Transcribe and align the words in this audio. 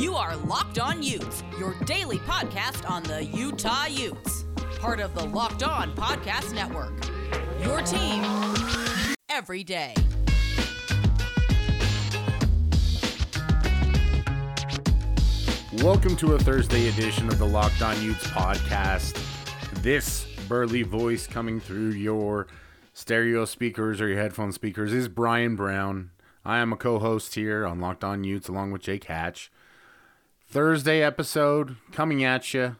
You 0.00 0.14
are 0.14 0.34
Locked 0.34 0.78
On 0.78 1.02
Utes, 1.02 1.44
your 1.58 1.74
daily 1.84 2.16
podcast 2.20 2.88
on 2.88 3.02
the 3.02 3.22
Utah 3.22 3.84
Utes. 3.84 4.46
Part 4.78 4.98
of 4.98 5.14
the 5.14 5.26
Locked 5.26 5.62
On 5.62 5.94
Podcast 5.94 6.54
Network. 6.54 6.94
Your 7.62 7.82
team 7.82 8.24
every 9.28 9.62
day. 9.62 9.92
Welcome 15.82 16.16
to 16.16 16.32
a 16.32 16.38
Thursday 16.38 16.88
edition 16.88 17.28
of 17.28 17.38
the 17.38 17.46
Locked 17.46 17.82
On 17.82 18.02
Utes 18.02 18.26
podcast. 18.28 19.22
This 19.82 20.24
burly 20.48 20.82
voice 20.82 21.26
coming 21.26 21.60
through 21.60 21.90
your 21.90 22.46
stereo 22.94 23.44
speakers 23.44 24.00
or 24.00 24.08
your 24.08 24.16
headphone 24.18 24.52
speakers 24.52 24.94
is 24.94 25.08
Brian 25.08 25.56
Brown. 25.56 26.08
I 26.42 26.60
am 26.60 26.72
a 26.72 26.76
co 26.76 26.98
host 26.98 27.34
here 27.34 27.66
on 27.66 27.80
Locked 27.80 28.02
On 28.02 28.24
Utes 28.24 28.48
along 28.48 28.72
with 28.72 28.80
Jake 28.80 29.04
Hatch. 29.04 29.50
Thursday 30.50 31.00
episode 31.00 31.76
coming 31.92 32.24
at 32.24 32.52
you. 32.52 32.74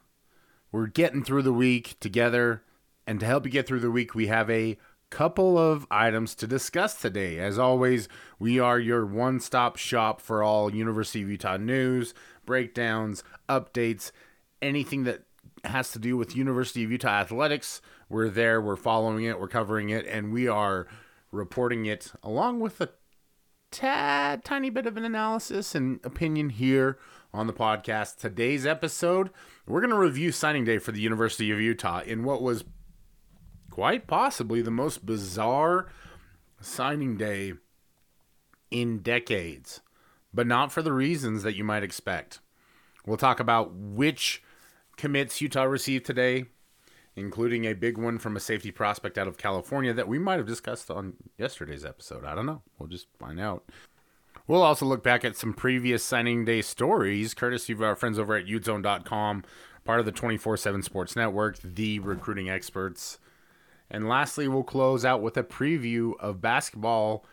We're 0.72 0.88
getting 0.88 1.22
through 1.22 1.42
the 1.42 1.52
week 1.52 1.94
together. 2.00 2.64
And 3.06 3.20
to 3.20 3.26
help 3.26 3.44
you 3.44 3.52
get 3.52 3.68
through 3.68 3.78
the 3.78 3.92
week, 3.92 4.12
we 4.12 4.26
have 4.26 4.50
a 4.50 4.76
couple 5.08 5.56
of 5.56 5.86
items 5.88 6.34
to 6.36 6.48
discuss 6.48 7.00
today. 7.00 7.38
As 7.38 7.60
always, 7.60 8.08
we 8.40 8.58
are 8.58 8.80
your 8.80 9.06
one 9.06 9.38
stop 9.38 9.76
shop 9.76 10.20
for 10.20 10.42
all 10.42 10.74
University 10.74 11.22
of 11.22 11.30
Utah 11.30 11.58
news, 11.58 12.12
breakdowns, 12.44 13.22
updates, 13.48 14.10
anything 14.60 15.04
that 15.04 15.22
has 15.62 15.92
to 15.92 16.00
do 16.00 16.16
with 16.16 16.34
University 16.34 16.82
of 16.82 16.90
Utah 16.90 17.20
athletics. 17.20 17.80
We're 18.08 18.30
there, 18.30 18.60
we're 18.60 18.74
following 18.74 19.22
it, 19.22 19.38
we're 19.38 19.46
covering 19.46 19.90
it, 19.90 20.06
and 20.08 20.32
we 20.32 20.48
are 20.48 20.88
reporting 21.30 21.86
it 21.86 22.10
along 22.24 22.58
with 22.58 22.80
a 22.80 22.90
tad 23.70 24.44
tiny 24.44 24.70
bit 24.70 24.86
of 24.86 24.96
an 24.96 25.04
analysis 25.04 25.74
and 25.74 26.00
opinion 26.04 26.50
here 26.50 26.98
on 27.32 27.46
the 27.46 27.52
podcast. 27.52 28.16
Today's 28.16 28.66
episode, 28.66 29.30
we're 29.66 29.80
going 29.80 29.90
to 29.90 29.98
review 29.98 30.32
signing 30.32 30.64
day 30.64 30.78
for 30.78 30.92
the 30.92 31.00
University 31.00 31.50
of 31.50 31.60
Utah 31.60 32.00
in 32.00 32.24
what 32.24 32.42
was 32.42 32.64
quite 33.70 34.06
possibly 34.06 34.60
the 34.60 34.70
most 34.70 35.06
bizarre 35.06 35.88
signing 36.60 37.16
day 37.16 37.54
in 38.70 38.98
decades, 38.98 39.80
but 40.34 40.46
not 40.46 40.72
for 40.72 40.82
the 40.82 40.92
reasons 40.92 41.42
that 41.44 41.56
you 41.56 41.64
might 41.64 41.84
expect. 41.84 42.40
We'll 43.06 43.16
talk 43.16 43.40
about 43.40 43.72
which 43.72 44.42
commits 44.96 45.40
Utah 45.40 45.62
received 45.62 46.04
today, 46.04 46.46
including 47.20 47.66
a 47.66 47.74
big 47.74 47.98
one 47.98 48.18
from 48.18 48.36
a 48.36 48.40
safety 48.40 48.70
prospect 48.70 49.18
out 49.18 49.28
of 49.28 49.38
California 49.38 49.92
that 49.92 50.08
we 50.08 50.18
might 50.18 50.38
have 50.38 50.46
discussed 50.46 50.90
on 50.90 51.14
yesterday's 51.38 51.84
episode. 51.84 52.24
I 52.24 52.34
don't 52.34 52.46
know. 52.46 52.62
We'll 52.78 52.88
just 52.88 53.06
find 53.18 53.38
out. 53.38 53.64
We'll 54.46 54.62
also 54.62 54.86
look 54.86 55.04
back 55.04 55.24
at 55.24 55.36
some 55.36 55.54
previous 55.54 56.02
signing 56.02 56.44
day 56.44 56.62
stories, 56.62 57.34
courtesy 57.34 57.72
of 57.72 57.82
our 57.82 57.94
friends 57.94 58.18
over 58.18 58.34
at 58.34 58.46
utezone.com, 58.46 59.44
part 59.84 60.00
of 60.00 60.06
the 60.06 60.12
24 60.12 60.56
7 60.56 60.82
Sports 60.82 61.14
Network, 61.14 61.58
the 61.62 62.00
recruiting 62.00 62.50
experts. 62.50 63.18
And 63.90 64.08
lastly, 64.08 64.48
we'll 64.48 64.62
close 64.62 65.04
out 65.04 65.22
with 65.22 65.36
a 65.36 65.42
preview 65.42 66.14
of 66.18 66.40
basketball 66.40 67.24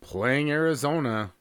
playing 0.00 0.50
Arizona. 0.50 1.32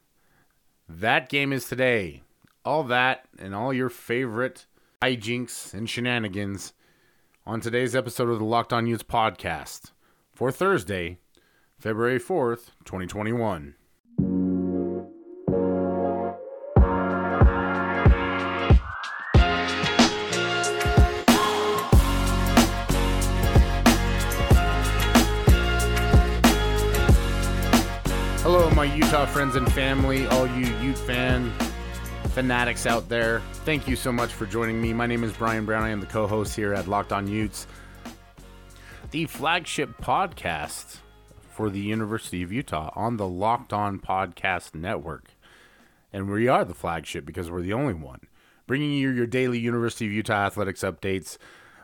That 0.88 1.30
game 1.30 1.52
is 1.52 1.68
today. 1.68 2.22
All 2.64 2.84
that 2.84 3.26
and 3.40 3.56
all 3.56 3.73
your 3.73 3.90
favorite 3.90 4.66
hijinks 5.02 5.73
and 5.73 5.90
shenanigans 5.90 6.73
on 7.45 7.59
today's 7.59 7.95
episode 7.95 8.30
of 8.30 8.38
the 8.38 8.45
Locked 8.45 8.72
On 8.72 8.86
Utes 8.86 9.03
podcast 9.03 9.92
for 10.31 10.52
Thursday, 10.52 11.17
February 11.80 12.20
4th, 12.20 12.70
2021. 12.86 13.75
Hello, 28.43 28.70
my 28.71 28.83
Utah 28.83 29.26
friends 29.26 29.55
and 29.55 29.71
family, 29.73 30.27
all 30.27 30.45
you 30.45 30.67
Ute 30.77 30.98
fan 30.98 31.52
fanatics 32.31 32.86
out 32.86 33.09
there. 33.09 33.42
Thank 33.65 33.87
you 33.87 33.95
so 33.95 34.11
much 34.11 34.31
for 34.31 34.45
joining 34.45 34.81
me. 34.81 34.93
My 34.93 35.05
name 35.05 35.23
is 35.23 35.33
Brian 35.33 35.65
Brown. 35.65 35.83
I 35.83 35.89
am 35.89 35.99
the 35.99 36.05
co-host 36.05 36.55
here 36.55 36.73
at 36.73 36.87
Locked 36.87 37.11
On 37.11 37.27
Utes, 37.27 37.67
the 39.11 39.25
flagship 39.25 39.89
podcast 40.02 40.99
for 41.49 41.69
the 41.69 41.81
University 41.81 42.42
of 42.42 42.52
Utah 42.52 42.92
on 42.95 43.17
the 43.17 43.27
Locked 43.27 43.73
On 43.73 43.99
Podcast 43.99 44.73
Network. 44.73 45.31
And 46.14 46.30
we 46.30 46.47
are 46.47 46.64
the 46.64 46.73
flagship 46.73 47.25
because 47.25 47.52
we're 47.52 47.61
the 47.61 47.73
only 47.73 47.93
one 47.93 48.21
bringing 48.65 48.93
you 48.93 49.09
your 49.09 49.27
daily 49.27 49.59
University 49.59 50.05
of 50.05 50.13
Utah 50.13 50.45
athletics 50.45 50.81
updates. 50.81 51.37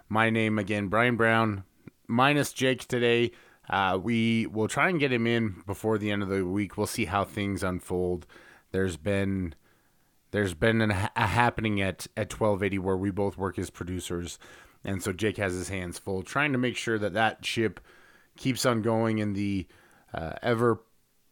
My 0.07 0.29
name 0.29 0.57
again, 0.57 0.87
Brian 0.87 1.17
Brown, 1.17 1.65
minus 2.07 2.53
Jake 2.53 2.87
today. 2.87 3.31
Uh, 3.69 3.99
we 4.01 4.47
will 4.47 4.69
try 4.69 4.87
and 4.87 4.97
get 4.97 5.11
him 5.11 5.27
in 5.27 5.61
before 5.65 5.97
the 5.97 6.09
end 6.09 6.23
of 6.23 6.29
the 6.29 6.45
week. 6.45 6.77
We'll 6.77 6.87
see 6.87 7.03
how 7.03 7.25
things 7.25 7.63
unfold. 7.63 8.25
There's 8.71 8.95
been 8.95 9.53
there's 10.31 10.53
been 10.53 10.81
an, 10.81 10.91
a 10.91 11.27
happening 11.27 11.81
at 11.81 12.07
at 12.17 12.31
1280 12.31 12.79
where 12.79 12.97
we 12.97 13.11
both 13.11 13.37
work 13.37 13.57
as 13.57 13.69
producers, 13.69 14.39
and 14.83 15.01
so 15.01 15.11
Jake 15.11 15.37
has 15.37 15.53
his 15.53 15.69
hands 15.69 15.97
full 15.99 16.23
trying 16.23 16.51
to 16.51 16.57
make 16.57 16.77
sure 16.77 16.99
that 16.99 17.13
that 17.13 17.45
ship 17.45 17.79
keeps 18.37 18.65
on 18.65 18.81
going 18.81 19.19
in 19.19 19.33
the 19.33 19.67
uh, 20.13 20.33
ever 20.41 20.81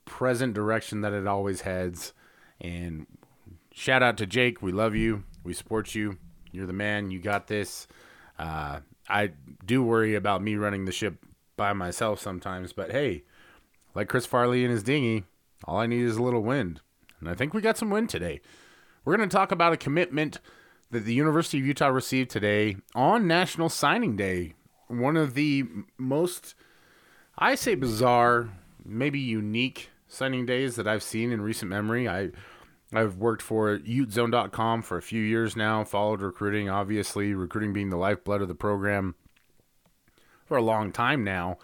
present 0.05 0.53
direction 0.53 1.01
that 1.01 1.13
it 1.13 1.27
always 1.27 1.61
heads. 1.61 2.13
And 2.61 3.05
shout 3.73 4.03
out 4.03 4.17
to 4.17 4.25
Jake. 4.25 4.61
We 4.61 4.71
love 4.71 4.95
you. 4.95 5.23
We 5.43 5.53
support 5.53 5.95
you. 5.95 6.17
You're 6.51 6.67
the 6.67 6.73
man. 6.73 7.11
You 7.11 7.19
got 7.19 7.47
this. 7.47 7.87
Uh, 8.39 8.79
I 9.07 9.31
do 9.65 9.83
worry 9.83 10.15
about 10.15 10.41
me 10.41 10.55
running 10.55 10.85
the 10.85 10.91
ship 10.91 11.23
by 11.57 11.73
myself 11.73 12.19
sometimes, 12.19 12.73
but 12.73 12.91
hey, 12.91 13.23
like 13.93 14.09
Chris 14.09 14.25
Farley 14.25 14.65
in 14.65 14.71
his 14.71 14.83
dinghy, 14.83 15.23
all 15.63 15.77
I 15.77 15.87
need 15.87 16.01
is 16.01 16.17
a 16.17 16.23
little 16.23 16.43
wind. 16.43 16.81
And 17.19 17.29
I 17.29 17.33
think 17.33 17.53
we 17.53 17.61
got 17.61 17.77
some 17.77 17.89
wind 17.89 18.09
today. 18.09 18.41
We're 19.05 19.17
going 19.17 19.29
to 19.29 19.35
talk 19.35 19.51
about 19.51 19.71
a 19.71 19.77
commitment 19.77 20.39
that 20.89 21.05
the 21.05 21.13
University 21.13 21.59
of 21.59 21.65
Utah 21.67 21.89
received 21.89 22.31
today 22.31 22.77
on 22.95 23.27
National 23.27 23.69
Signing 23.69 24.15
Day. 24.15 24.55
One 24.87 25.15
of 25.15 25.35
the 25.35 25.65
most, 25.99 26.55
I 27.37 27.53
say, 27.53 27.75
bizarre, 27.75 28.49
maybe 28.83 29.19
unique 29.19 29.91
signing 30.07 30.47
days 30.47 30.75
that 30.75 30.87
I've 30.87 31.03
seen 31.03 31.31
in 31.31 31.41
recent 31.41 31.69
memory. 31.69 32.09
I, 32.09 32.31
I've 32.93 33.17
worked 33.17 33.43
for 33.43 33.77
utezone.com 33.77 34.81
for 34.81 34.97
a 34.97 35.03
few 35.03 35.21
years 35.21 35.55
now, 35.55 35.83
followed 35.83 36.23
recruiting, 36.23 36.67
obviously, 36.67 37.35
recruiting 37.35 37.73
being 37.73 37.91
the 37.91 37.97
lifeblood 37.97 38.41
of 38.41 38.47
the 38.47 38.55
program 38.55 39.13
for 40.45 40.57
a 40.57 40.63
long 40.63 40.91
time 40.91 41.23
now. 41.23 41.59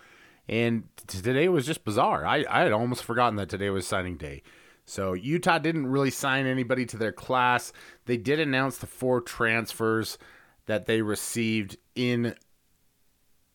And 0.47 0.83
today 1.07 1.49
was 1.49 1.65
just 1.65 1.85
bizarre. 1.85 2.23
I, 2.23 2.45
I 2.47 2.61
had 2.61 2.71
almost 2.71 3.03
forgotten 3.03 3.37
that 3.37 3.49
today 3.49 3.71
was 3.71 3.87
signing 3.87 4.17
day. 4.17 4.43
So 4.85 5.13
Utah 5.13 5.59
didn't 5.59 5.87
really 5.87 6.11
sign 6.11 6.45
anybody 6.45 6.85
to 6.87 6.97
their 6.97 7.11
class. 7.11 7.71
They 8.05 8.17
did 8.17 8.39
announce 8.39 8.77
the 8.77 8.87
four 8.87 9.21
transfers 9.21 10.17
that 10.65 10.85
they 10.85 11.01
received 11.01 11.77
in 11.95 12.35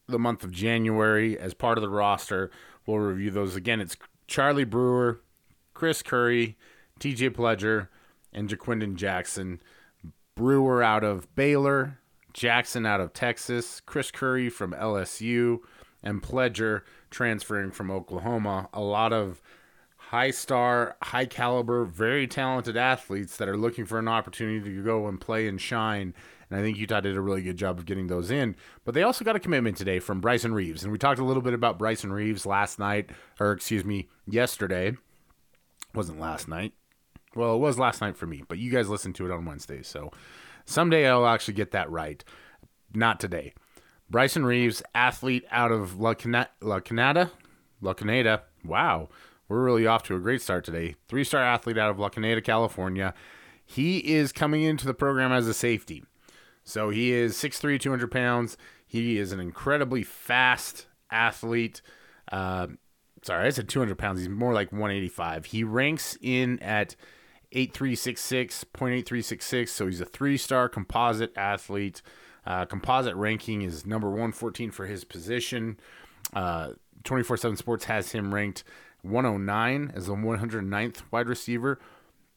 the 0.07 0.19
month 0.19 0.45
of 0.45 0.51
January 0.51 1.39
as 1.39 1.55
part 1.55 1.79
of 1.79 1.83
the 1.83 1.89
roster. 1.89 2.51
We'll 2.87 2.99
review 2.99 3.31
those 3.31 3.57
again. 3.57 3.81
It's 3.81 3.97
Charlie 4.27 4.65
Brewer, 4.65 5.21
Chris 5.75 6.03
Curry, 6.03 6.57
TJ 7.01 7.31
Pledger, 7.31 7.89
and 8.33 8.49
Ja'Quinden 8.49 8.97
Jackson. 8.97 9.61
Brewer 10.35 10.83
out 10.83 11.03
of 11.03 11.35
Baylor, 11.35 11.99
Jackson 12.33 12.87
out 12.87 13.01
of 13.01 13.13
Texas, 13.13 13.81
Chris 13.81 14.11
Curry 14.11 14.51
from 14.51 14.73
LSU, 14.73 15.59
and 16.03 16.23
Pledger 16.23 16.83
transferring 17.11 17.71
from 17.71 17.91
Oklahoma. 17.91 18.69
A 18.73 18.83
lot 18.83 19.13
of 19.13 19.41
high 20.11 20.31
star, 20.31 20.97
high 21.03 21.27
caliber, 21.27 21.85
very 21.85 22.29
talented 22.29 22.77
athletes 22.77 23.37
that 23.37 23.49
are 23.49 23.57
looking 23.57 23.85
for 23.85 23.99
an 23.99 24.07
opportunity 24.07 24.61
to 24.61 24.83
go 24.85 25.09
and 25.09 25.21
play 25.21 25.49
and 25.49 25.61
shine. 25.61 26.15
And 26.49 26.61
I 26.61 26.63
think 26.63 26.79
Utah 26.79 27.01
did 27.01 27.17
a 27.17 27.21
really 27.21 27.43
good 27.43 27.57
job 27.57 27.77
of 27.79 27.87
getting 27.87 28.07
those 28.07 28.31
in. 28.31 28.55
But 28.85 28.95
they 28.95 29.03
also 29.03 29.25
got 29.25 29.35
a 29.35 29.41
commitment 29.41 29.77
today 29.77 29.99
from 29.99 30.21
Bryson 30.21 30.55
Reeves. 30.55 30.85
And 30.85 30.93
we 30.93 30.99
talked 30.99 31.19
a 31.19 31.25
little 31.25 31.43
bit 31.43 31.55
about 31.55 31.77
Bryson 31.77 32.13
Reeves 32.13 32.47
last 32.47 32.79
night, 32.79 33.11
or 33.41 33.51
excuse 33.51 33.85
me, 33.85 34.09
yesterday. 34.29 34.89
It 34.91 34.97
wasn't 35.93 36.21
last 36.21 36.47
night. 36.47 36.73
Well, 37.35 37.57
it 37.57 37.59
was 37.59 37.77
last 37.77 38.01
night 38.01 38.17
for 38.17 38.27
me, 38.27 38.45
but 38.47 38.59
you 38.59 38.71
guys 38.71 38.89
listened 38.89 39.17
to 39.17 39.27
it 39.27 39.33
on 39.33 39.45
Wednesday. 39.45 39.83
So 39.83 40.13
someday 40.65 41.09
I'll 41.09 41.27
actually 41.27 41.55
get 41.55 41.73
that 41.73 41.91
right. 41.91 42.23
Not 42.95 43.19
today. 43.19 43.55
Bryson 44.09 44.47
Reeves, 44.47 44.85
athlete 44.95 45.45
out 45.51 45.73
of 45.73 45.99
La, 45.99 46.15
Cana- 46.15 46.51
La 46.61 46.79
Canada. 46.79 47.33
La 47.81 47.93
Canada. 47.93 48.45
Wow. 48.65 49.09
We're 49.49 49.63
really 49.63 49.87
off 49.87 50.03
to 50.05 50.17
a 50.17 50.21
great 50.21 50.43
start 50.43 50.65
today. 50.65 50.97
Three 51.09 51.25
star 51.25 51.43
athlete 51.43 51.79
out 51.79 51.91
of 51.91 51.99
La 51.99 52.09
Canada, 52.09 52.41
California. 52.41 53.15
He 53.65 53.99
is 53.99 54.33
coming 54.33 54.63
into 54.63 54.87
the 54.87 54.95
program 54.95 55.33
as 55.33 55.47
a 55.47 55.55
safety. 55.55 56.05
So 56.65 56.91
he 56.91 57.13
is 57.13 57.35
6'3, 57.37 57.81
200 57.81 58.11
pounds. 58.11 58.57
He 58.87 59.19
is 59.19 59.33
an 59.33 59.41
incredibly 59.41 60.03
fast 60.03 60.87
athlete. 61.11 61.81
Uh, 62.31 62.69
sorry, 63.23 63.47
I 63.47 63.51
said 63.51 63.69
200 63.69 63.97
pounds. 63.99 64.21
He's 64.21 64.29
more 64.29 64.53
like 64.53 64.73
185. 64.73 65.47
He 65.47 65.65
ranks 65.65 66.19
in 66.21 66.59
at 66.61 66.97
8366, 67.53 68.65
0.8366. 68.75 69.69
So 69.69 69.87
he's 69.87 70.01
a 70.01 70.05
three 70.05 70.37
star 70.37 70.69
composite 70.69 71.33
athlete. 71.37 72.03
Uh, 72.45 72.65
composite 72.65 73.17
ranking 73.17 73.63
is 73.63 73.87
number 73.87 74.09
114 74.09 74.71
for 74.71 74.87
his 74.87 75.05
position. 75.05 75.79
Uh, 76.33 76.71
24 77.05 77.37
7 77.37 77.57
Sports 77.57 77.85
has 77.85 78.13
him 78.13 78.35
ranked 78.35 78.65
109 79.07 79.93
as 79.95 80.07
the 80.07 80.15
109th 80.15 81.03
wide 81.11 81.29
receiver. 81.29 81.79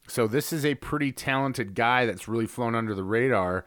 So 0.06 0.26
this 0.26 0.52
is 0.52 0.64
a 0.64 0.74
pretty 0.76 1.12
talented 1.12 1.74
guy 1.74 2.06
that's 2.06 2.28
really 2.28 2.46
flown 2.46 2.74
under 2.74 2.94
the 2.94 3.04
radar. 3.04 3.64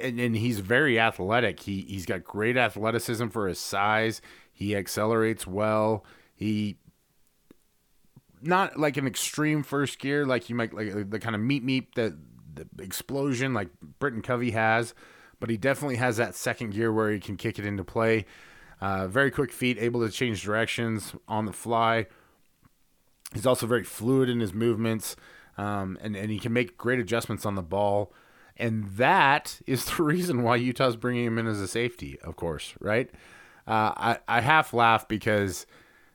And, 0.00 0.20
and 0.20 0.36
he's 0.36 0.60
very 0.60 0.98
athletic. 0.98 1.60
He 1.60 1.82
he's 1.82 2.06
got 2.06 2.24
great 2.24 2.56
athleticism 2.56 3.28
for 3.28 3.48
his 3.48 3.58
size. 3.58 4.22
He 4.52 4.76
accelerates 4.76 5.46
well. 5.46 6.04
He 6.34 6.76
not 8.42 8.78
like 8.78 8.96
an 8.96 9.06
extreme 9.06 9.62
first 9.62 9.98
gear, 9.98 10.24
like 10.24 10.48
you 10.48 10.54
might 10.54 10.72
like 10.72 11.10
the 11.10 11.18
kind 11.18 11.34
of 11.34 11.40
meet 11.40 11.62
meet 11.62 11.94
the, 11.94 12.16
the 12.54 12.66
explosion 12.82 13.52
like 13.52 13.68
Britton 13.98 14.22
Covey 14.22 14.52
has, 14.52 14.94
but 15.40 15.50
he 15.50 15.56
definitely 15.56 15.96
has 15.96 16.16
that 16.16 16.34
second 16.34 16.70
gear 16.70 16.92
where 16.92 17.10
he 17.10 17.20
can 17.20 17.36
kick 17.36 17.58
it 17.58 17.66
into 17.66 17.84
play. 17.84 18.26
Uh, 18.80 19.06
very 19.06 19.30
quick 19.30 19.52
feet, 19.52 19.76
able 19.78 20.00
to 20.00 20.10
change 20.10 20.42
directions 20.42 21.14
on 21.28 21.44
the 21.44 21.52
fly. 21.52 22.06
He's 23.34 23.46
also 23.46 23.66
very 23.66 23.84
fluid 23.84 24.28
in 24.28 24.40
his 24.40 24.54
movements, 24.54 25.16
um, 25.58 25.98
and 26.00 26.16
and 26.16 26.30
he 26.30 26.38
can 26.38 26.52
make 26.52 26.78
great 26.78 26.98
adjustments 26.98 27.44
on 27.44 27.54
the 27.54 27.62
ball. 27.62 28.12
And 28.56 28.84
that 28.96 29.60
is 29.66 29.84
the 29.96 30.02
reason 30.02 30.42
why 30.42 30.56
Utah's 30.56 30.96
bringing 30.96 31.26
him 31.26 31.38
in 31.38 31.46
as 31.46 31.60
a 31.60 31.68
safety, 31.68 32.18
of 32.20 32.36
course, 32.36 32.74
right? 32.80 33.10
Uh, 33.66 33.92
I 33.96 34.18
I 34.26 34.40
half 34.40 34.72
laugh 34.72 35.06
because 35.06 35.66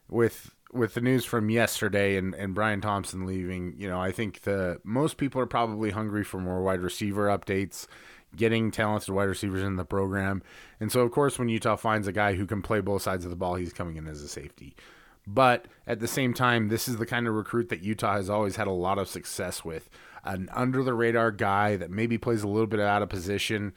with 0.09 0.55
with 0.75 0.93
the 0.93 1.01
news 1.01 1.23
from 1.23 1.49
yesterday 1.49 2.17
and, 2.17 2.35
and 2.35 2.53
Bryan 2.53 2.81
Thompson 2.81 3.25
leaving, 3.25 3.75
you 3.77 3.87
know, 3.87 3.99
I 3.99 4.11
think 4.11 4.41
the 4.41 4.81
most 4.83 5.15
people 5.15 5.39
are 5.39 5.45
probably 5.45 5.91
hungry 5.91 6.23
for 6.23 6.39
more 6.39 6.61
wide 6.61 6.81
receiver 6.81 7.27
updates, 7.27 7.87
getting 8.35 8.71
talented 8.71 9.13
wide 9.13 9.25
receivers 9.25 9.63
in 9.63 9.75
the 9.75 9.85
program. 9.85 10.43
And 10.79 10.91
so 10.91 11.01
of 11.01 11.11
course 11.11 11.39
when 11.39 11.49
Utah 11.49 11.75
finds 11.75 12.07
a 12.07 12.11
guy 12.11 12.35
who 12.35 12.45
can 12.45 12.61
play 12.61 12.81
both 12.81 13.01
sides 13.01 13.25
of 13.25 13.31
the 13.31 13.37
ball, 13.37 13.55
he's 13.55 13.73
coming 13.73 13.97
in 13.97 14.07
as 14.07 14.21
a 14.21 14.27
safety. 14.27 14.75
But 15.27 15.65
at 15.87 15.99
the 15.99 16.07
same 16.07 16.33
time, 16.33 16.69
this 16.69 16.87
is 16.87 16.97
the 16.97 17.05
kind 17.05 17.27
of 17.27 17.33
recruit 17.33 17.69
that 17.69 17.81
Utah 17.81 18.15
has 18.15 18.29
always 18.29 18.57
had 18.57 18.67
a 18.67 18.71
lot 18.71 18.99
of 18.99 19.07
success 19.07 19.65
with. 19.65 19.89
An 20.23 20.49
under 20.53 20.83
the 20.83 20.93
radar 20.93 21.31
guy 21.31 21.75
that 21.77 21.91
maybe 21.91 22.17
plays 22.17 22.43
a 22.43 22.47
little 22.47 22.67
bit 22.67 22.79
out 22.79 23.01
of 23.01 23.09
position. 23.09 23.73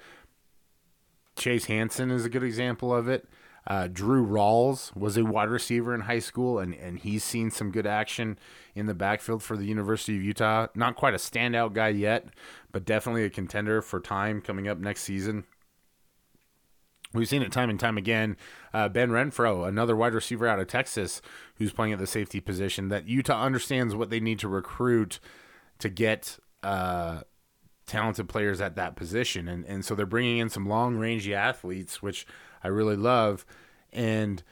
Chase 1.36 1.66
Hansen 1.66 2.10
is 2.10 2.24
a 2.24 2.30
good 2.30 2.42
example 2.42 2.94
of 2.94 3.08
it. 3.08 3.28
Uh, 3.68 3.86
Drew 3.86 4.26
Rawls 4.26 4.96
was 4.96 5.18
a 5.18 5.24
wide 5.26 5.50
receiver 5.50 5.94
in 5.94 6.00
high 6.00 6.20
school, 6.20 6.58
and, 6.58 6.74
and 6.74 6.98
he's 6.98 7.22
seen 7.22 7.50
some 7.50 7.70
good 7.70 7.86
action 7.86 8.38
in 8.74 8.86
the 8.86 8.94
backfield 8.94 9.42
for 9.42 9.58
the 9.58 9.66
University 9.66 10.16
of 10.16 10.22
Utah. 10.22 10.68
Not 10.74 10.96
quite 10.96 11.12
a 11.12 11.18
standout 11.18 11.74
guy 11.74 11.88
yet, 11.88 12.28
but 12.72 12.86
definitely 12.86 13.24
a 13.24 13.30
contender 13.30 13.82
for 13.82 14.00
time 14.00 14.40
coming 14.40 14.68
up 14.68 14.78
next 14.78 15.02
season. 15.02 15.44
We've 17.12 17.28
seen 17.28 17.42
it 17.42 17.52
time 17.52 17.68
and 17.68 17.78
time 17.78 17.98
again. 17.98 18.38
Uh, 18.72 18.88
ben 18.88 19.10
Renfro, 19.10 19.68
another 19.68 19.94
wide 19.94 20.14
receiver 20.14 20.48
out 20.48 20.60
of 20.60 20.66
Texas, 20.66 21.20
who's 21.56 21.72
playing 21.72 21.92
at 21.92 21.98
the 21.98 22.06
safety 22.06 22.40
position, 22.40 22.88
that 22.88 23.06
Utah 23.06 23.44
understands 23.44 23.94
what 23.94 24.08
they 24.08 24.20
need 24.20 24.38
to 24.38 24.48
recruit 24.48 25.20
to 25.78 25.90
get 25.90 26.38
uh, 26.62 27.20
talented 27.86 28.30
players 28.30 28.62
at 28.62 28.76
that 28.76 28.96
position. 28.96 29.46
And, 29.46 29.66
and 29.66 29.84
so 29.84 29.94
they're 29.94 30.06
bringing 30.06 30.38
in 30.38 30.48
some 30.48 30.66
long 30.66 30.96
rangey 30.96 31.34
athletes, 31.34 32.00
which– 32.00 32.26
I 32.62 32.68
really 32.68 32.96
love. 32.96 33.44
And 33.92 34.42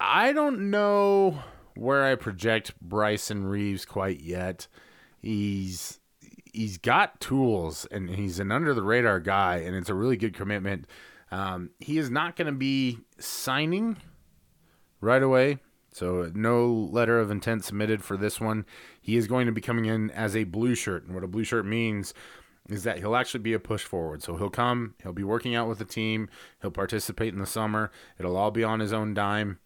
I 0.00 0.32
don't 0.32 0.70
know 0.70 1.38
where 1.74 2.04
I 2.04 2.14
project 2.14 2.72
Bryson 2.80 3.46
Reeves 3.46 3.84
quite 3.84 4.20
yet. 4.20 4.66
He's 5.20 6.00
he's 6.52 6.78
got 6.78 7.20
tools 7.20 7.86
and 7.90 8.10
he's 8.10 8.38
an 8.38 8.52
under 8.52 8.74
the 8.74 8.82
radar 8.82 9.18
guy 9.18 9.56
and 9.56 9.74
it's 9.74 9.90
a 9.90 9.94
really 9.94 10.16
good 10.16 10.34
commitment. 10.34 10.86
Um, 11.30 11.70
he 11.80 11.98
is 11.98 12.10
not 12.10 12.36
going 12.36 12.46
to 12.46 12.52
be 12.52 13.00
signing 13.18 13.96
right 15.00 15.22
away. 15.22 15.58
So 15.90 16.30
no 16.34 16.72
letter 16.72 17.18
of 17.18 17.30
intent 17.30 17.64
submitted 17.64 18.04
for 18.04 18.16
this 18.16 18.40
one. 18.40 18.66
He 19.00 19.16
is 19.16 19.26
going 19.26 19.46
to 19.46 19.52
be 19.52 19.60
coming 19.60 19.86
in 19.86 20.10
as 20.10 20.36
a 20.36 20.44
blue 20.44 20.74
shirt. 20.74 21.04
And 21.04 21.14
what 21.14 21.24
a 21.24 21.28
blue 21.28 21.44
shirt 21.44 21.66
means 21.66 22.14
is 22.68 22.84
that 22.84 22.98
he'll 22.98 23.16
actually 23.16 23.40
be 23.40 23.52
a 23.52 23.58
push 23.58 23.82
forward. 23.82 24.22
So 24.22 24.36
he'll 24.36 24.50
come, 24.50 24.94
he'll 25.02 25.12
be 25.12 25.24
working 25.24 25.54
out 25.54 25.68
with 25.68 25.78
the 25.78 25.84
team, 25.84 26.28
he'll 26.62 26.70
participate 26.70 27.32
in 27.32 27.40
the 27.40 27.46
summer. 27.46 27.90
It'll 28.18 28.36
all 28.36 28.50
be 28.50 28.64
on 28.64 28.80
his 28.80 28.92
own 28.92 29.14
dime. 29.14 29.58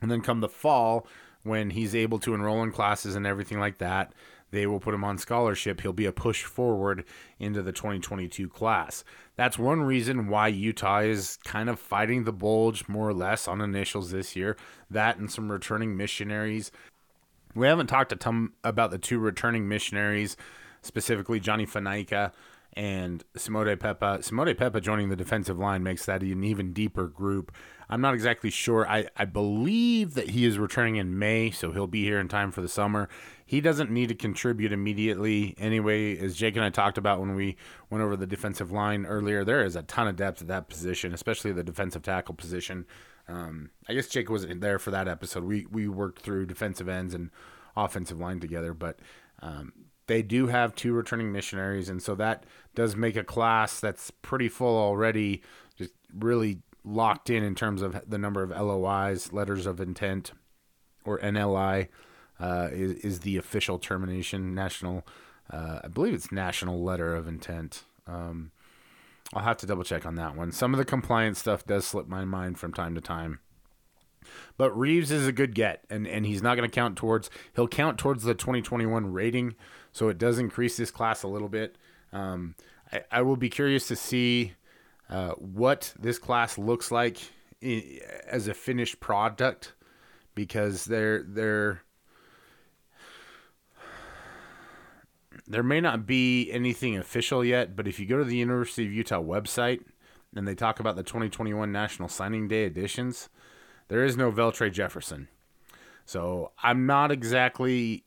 And 0.00 0.10
then 0.10 0.20
come 0.20 0.40
the 0.40 0.48
fall, 0.48 1.06
when 1.42 1.70
he's 1.70 1.94
able 1.94 2.18
to 2.20 2.34
enroll 2.34 2.62
in 2.62 2.70
classes 2.70 3.14
and 3.14 3.26
everything 3.26 3.58
like 3.58 3.78
that, 3.78 4.12
they 4.50 4.66
will 4.66 4.80
put 4.80 4.94
him 4.94 5.04
on 5.04 5.16
scholarship. 5.16 5.80
He'll 5.80 5.92
be 5.92 6.06
a 6.06 6.12
push 6.12 6.44
forward 6.44 7.04
into 7.38 7.62
the 7.62 7.72
2022 7.72 8.48
class. 8.48 9.04
That's 9.36 9.58
one 9.58 9.82
reason 9.82 10.28
why 10.28 10.48
Utah 10.48 11.00
is 11.00 11.38
kind 11.44 11.70
of 11.70 11.78
fighting 11.78 12.24
the 12.24 12.32
bulge 12.32 12.88
more 12.88 13.08
or 13.08 13.14
less 13.14 13.46
on 13.46 13.60
initials 13.60 14.10
this 14.10 14.34
year. 14.34 14.56
That 14.90 15.18
and 15.18 15.30
some 15.30 15.50
returning 15.50 15.96
missionaries. 15.96 16.72
We 17.54 17.66
haven't 17.66 17.86
talked 17.86 18.12
a 18.12 18.16
ton 18.16 18.50
about 18.64 18.90
the 18.90 18.98
two 18.98 19.18
returning 19.18 19.68
missionaries 19.68 20.36
specifically 20.82 21.40
Johnny 21.40 21.66
Fanaika 21.66 22.32
and 22.74 23.24
Simote 23.36 23.76
Pepa. 23.76 24.18
Simote 24.18 24.54
Pepa 24.54 24.80
joining 24.80 25.08
the 25.08 25.16
defensive 25.16 25.58
line 25.58 25.82
makes 25.82 26.06
that 26.06 26.22
an 26.22 26.44
even 26.44 26.72
deeper 26.72 27.08
group. 27.08 27.52
I'm 27.88 28.00
not 28.00 28.14
exactly 28.14 28.50
sure. 28.50 28.88
I, 28.88 29.08
I 29.16 29.24
believe 29.24 30.14
that 30.14 30.30
he 30.30 30.44
is 30.44 30.58
returning 30.58 30.96
in 30.96 31.18
May, 31.18 31.50
so 31.50 31.72
he'll 31.72 31.88
be 31.88 32.04
here 32.04 32.20
in 32.20 32.28
time 32.28 32.52
for 32.52 32.60
the 32.60 32.68
summer. 32.68 33.08
He 33.44 33.60
doesn't 33.60 33.90
need 33.90 34.10
to 34.10 34.14
contribute 34.14 34.72
immediately 34.72 35.56
anyway, 35.58 36.16
as 36.16 36.36
Jake 36.36 36.54
and 36.54 36.64
I 36.64 36.70
talked 36.70 36.98
about 36.98 37.18
when 37.18 37.34
we 37.34 37.56
went 37.90 38.04
over 38.04 38.16
the 38.16 38.26
defensive 38.26 38.70
line 38.70 39.04
earlier. 39.04 39.44
There 39.44 39.64
is 39.64 39.74
a 39.74 39.82
ton 39.82 40.06
of 40.06 40.14
depth 40.14 40.42
at 40.42 40.48
that 40.48 40.68
position, 40.68 41.12
especially 41.12 41.50
the 41.50 41.64
defensive 41.64 42.02
tackle 42.02 42.36
position. 42.36 42.86
Um, 43.26 43.70
I 43.88 43.94
guess 43.94 44.06
Jake 44.06 44.30
wasn't 44.30 44.60
there 44.60 44.78
for 44.78 44.92
that 44.92 45.08
episode. 45.08 45.42
We 45.42 45.66
we 45.66 45.88
worked 45.88 46.22
through 46.22 46.46
defensive 46.46 46.88
ends 46.88 47.14
and 47.14 47.30
offensive 47.76 48.20
line 48.20 48.38
together, 48.38 48.72
but 48.72 49.00
um, 49.42 49.72
they 50.10 50.22
do 50.22 50.48
have 50.48 50.74
two 50.74 50.92
returning 50.92 51.30
missionaries, 51.30 51.88
and 51.88 52.02
so 52.02 52.16
that 52.16 52.42
does 52.74 52.96
make 52.96 53.14
a 53.14 53.22
class 53.22 53.78
that's 53.78 54.10
pretty 54.10 54.48
full 54.48 54.76
already, 54.76 55.40
just 55.78 55.92
really 56.12 56.58
locked 56.84 57.30
in 57.30 57.44
in 57.44 57.54
terms 57.54 57.80
of 57.80 58.02
the 58.08 58.18
number 58.18 58.42
of 58.42 58.50
LOIs, 58.50 59.32
letters 59.32 59.66
of 59.66 59.80
intent, 59.80 60.32
or 61.04 61.20
NLI 61.20 61.86
uh, 62.40 62.70
is, 62.72 62.92
is 63.04 63.20
the 63.20 63.36
official 63.36 63.78
termination 63.78 64.52
national. 64.52 65.06
Uh, 65.48 65.78
I 65.84 65.86
believe 65.86 66.14
it's 66.14 66.32
national 66.32 66.82
letter 66.82 67.14
of 67.14 67.28
intent. 67.28 67.84
Um, 68.08 68.50
I'll 69.32 69.44
have 69.44 69.58
to 69.58 69.66
double 69.66 69.84
check 69.84 70.04
on 70.04 70.16
that 70.16 70.34
one. 70.34 70.50
Some 70.50 70.74
of 70.74 70.78
the 70.78 70.84
compliance 70.84 71.38
stuff 71.38 71.64
does 71.64 71.86
slip 71.86 72.08
my 72.08 72.24
mind 72.24 72.58
from 72.58 72.74
time 72.74 72.96
to 72.96 73.00
time. 73.00 73.38
But 74.56 74.76
Reeves 74.76 75.10
is 75.10 75.26
a 75.26 75.32
good 75.32 75.54
get, 75.54 75.84
and, 75.90 76.06
and 76.06 76.26
he's 76.26 76.42
not 76.42 76.56
going 76.56 76.68
to 76.68 76.74
count 76.74 76.96
towards. 76.96 77.30
He'll 77.54 77.68
count 77.68 77.98
towards 77.98 78.24
the 78.24 78.34
2021 78.34 79.12
rating, 79.12 79.54
so 79.92 80.08
it 80.08 80.18
does 80.18 80.38
increase 80.38 80.76
this 80.76 80.90
class 80.90 81.22
a 81.22 81.28
little 81.28 81.48
bit. 81.48 81.76
Um, 82.12 82.54
I, 82.92 83.02
I, 83.10 83.22
will 83.22 83.36
be 83.36 83.48
curious 83.48 83.86
to 83.88 83.96
see 83.96 84.54
uh, 85.08 85.30
what 85.32 85.94
this 85.98 86.18
class 86.18 86.58
looks 86.58 86.90
like 86.90 87.18
in, 87.60 88.00
as 88.26 88.48
a 88.48 88.54
finished 88.54 89.00
product, 89.00 89.74
because 90.34 90.84
they're 90.84 91.22
they're 91.22 91.82
there 95.46 95.62
may 95.62 95.80
not 95.80 96.06
be 96.06 96.50
anything 96.52 96.96
official 96.96 97.44
yet, 97.44 97.74
but 97.74 97.88
if 97.88 97.98
you 97.98 98.06
go 98.06 98.18
to 98.18 98.24
the 98.24 98.36
University 98.36 98.86
of 98.86 98.92
Utah 98.92 99.20
website 99.20 99.80
and 100.34 100.46
they 100.46 100.54
talk 100.54 100.78
about 100.78 100.96
the 100.96 101.02
2021 101.02 101.72
National 101.72 102.08
Signing 102.08 102.46
Day 102.46 102.64
editions, 102.64 103.28
there 103.90 104.04
is 104.04 104.16
no 104.16 104.30
Veltre 104.30 104.72
Jefferson. 104.72 105.28
So 106.06 106.52
I'm 106.62 106.86
not 106.86 107.10
exactly 107.10 108.04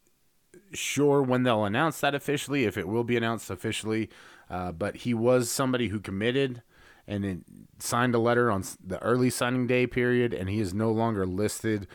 sure 0.71 1.21
when 1.21 1.43
they'll 1.43 1.65
announce 1.65 1.99
that 1.99 2.15
officially, 2.15 2.63
if 2.63 2.77
it 2.77 2.87
will 2.87 3.03
be 3.03 3.17
announced 3.17 3.49
officially. 3.49 4.09
Uh, 4.49 4.71
but 4.71 4.97
he 4.97 5.13
was 5.13 5.51
somebody 5.51 5.89
who 5.89 5.99
committed 5.99 6.63
and 7.05 7.43
signed 7.79 8.15
a 8.15 8.19
letter 8.19 8.49
on 8.49 8.63
the 8.83 9.01
early 9.03 9.29
signing 9.29 9.67
day 9.67 9.85
period, 9.85 10.33
and 10.33 10.49
he 10.49 10.59
is 10.59 10.73
no 10.73 10.89
longer 10.91 11.25
listed 11.25 11.85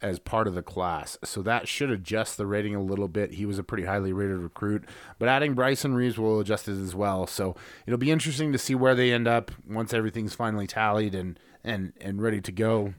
as 0.00 0.18
part 0.18 0.46
of 0.48 0.54
the 0.54 0.62
class. 0.62 1.18
So 1.24 1.42
that 1.42 1.68
should 1.68 1.90
adjust 1.90 2.36
the 2.36 2.46
rating 2.46 2.74
a 2.74 2.82
little 2.82 3.08
bit. 3.08 3.34
He 3.34 3.46
was 3.46 3.58
a 3.58 3.64
pretty 3.64 3.84
highly 3.84 4.12
rated 4.12 4.38
recruit, 4.38 4.84
but 5.18 5.28
adding 5.28 5.54
Bryson 5.54 5.94
Reeves 5.94 6.18
will 6.18 6.40
adjust 6.40 6.68
it 6.68 6.80
as 6.80 6.94
well. 6.94 7.26
So 7.26 7.56
it'll 7.86 7.98
be 7.98 8.10
interesting 8.10 8.52
to 8.52 8.58
see 8.58 8.74
where 8.74 8.94
they 8.94 9.12
end 9.12 9.28
up 9.28 9.50
once 9.68 9.92
everything's 9.92 10.34
finally 10.34 10.66
tallied 10.66 11.14
and 11.14 11.38
and 11.64 11.92
and 12.00 12.20
ready 12.20 12.40
to 12.40 12.52
go. 12.52 12.94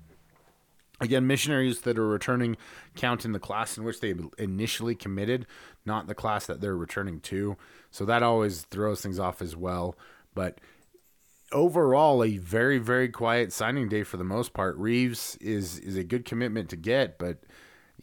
Again, 1.01 1.27
missionaries 1.27 1.81
that 1.81 1.97
are 1.97 2.07
returning 2.07 2.55
count 2.95 3.25
in 3.25 3.31
the 3.31 3.39
class 3.39 3.77
in 3.77 3.83
which 3.83 4.00
they 4.00 4.13
initially 4.38 4.95
committed, 4.95 5.47
not 5.85 6.07
the 6.07 6.15
class 6.15 6.45
that 6.45 6.62
they're 6.62 6.77
returning 6.77 7.19
to. 7.21 7.57
So 7.91 8.05
that 8.05 8.23
always 8.23 8.62
throws 8.62 9.01
things 9.01 9.19
off 9.19 9.41
as 9.41 9.55
well. 9.55 9.97
But 10.35 10.59
overall, 11.51 12.23
a 12.23 12.38
very, 12.38 12.77
very 12.77 13.09
quiet 13.09 13.51
signing 13.51 13.89
day 13.89 14.03
for 14.03 14.17
the 14.17 14.23
most 14.23 14.53
part. 14.53 14.77
Reeves 14.77 15.38
is 15.38 15.79
is 15.79 15.97
a 15.97 16.03
good 16.03 16.25
commitment 16.25 16.69
to 16.69 16.75
get, 16.75 17.17
but 17.17 17.39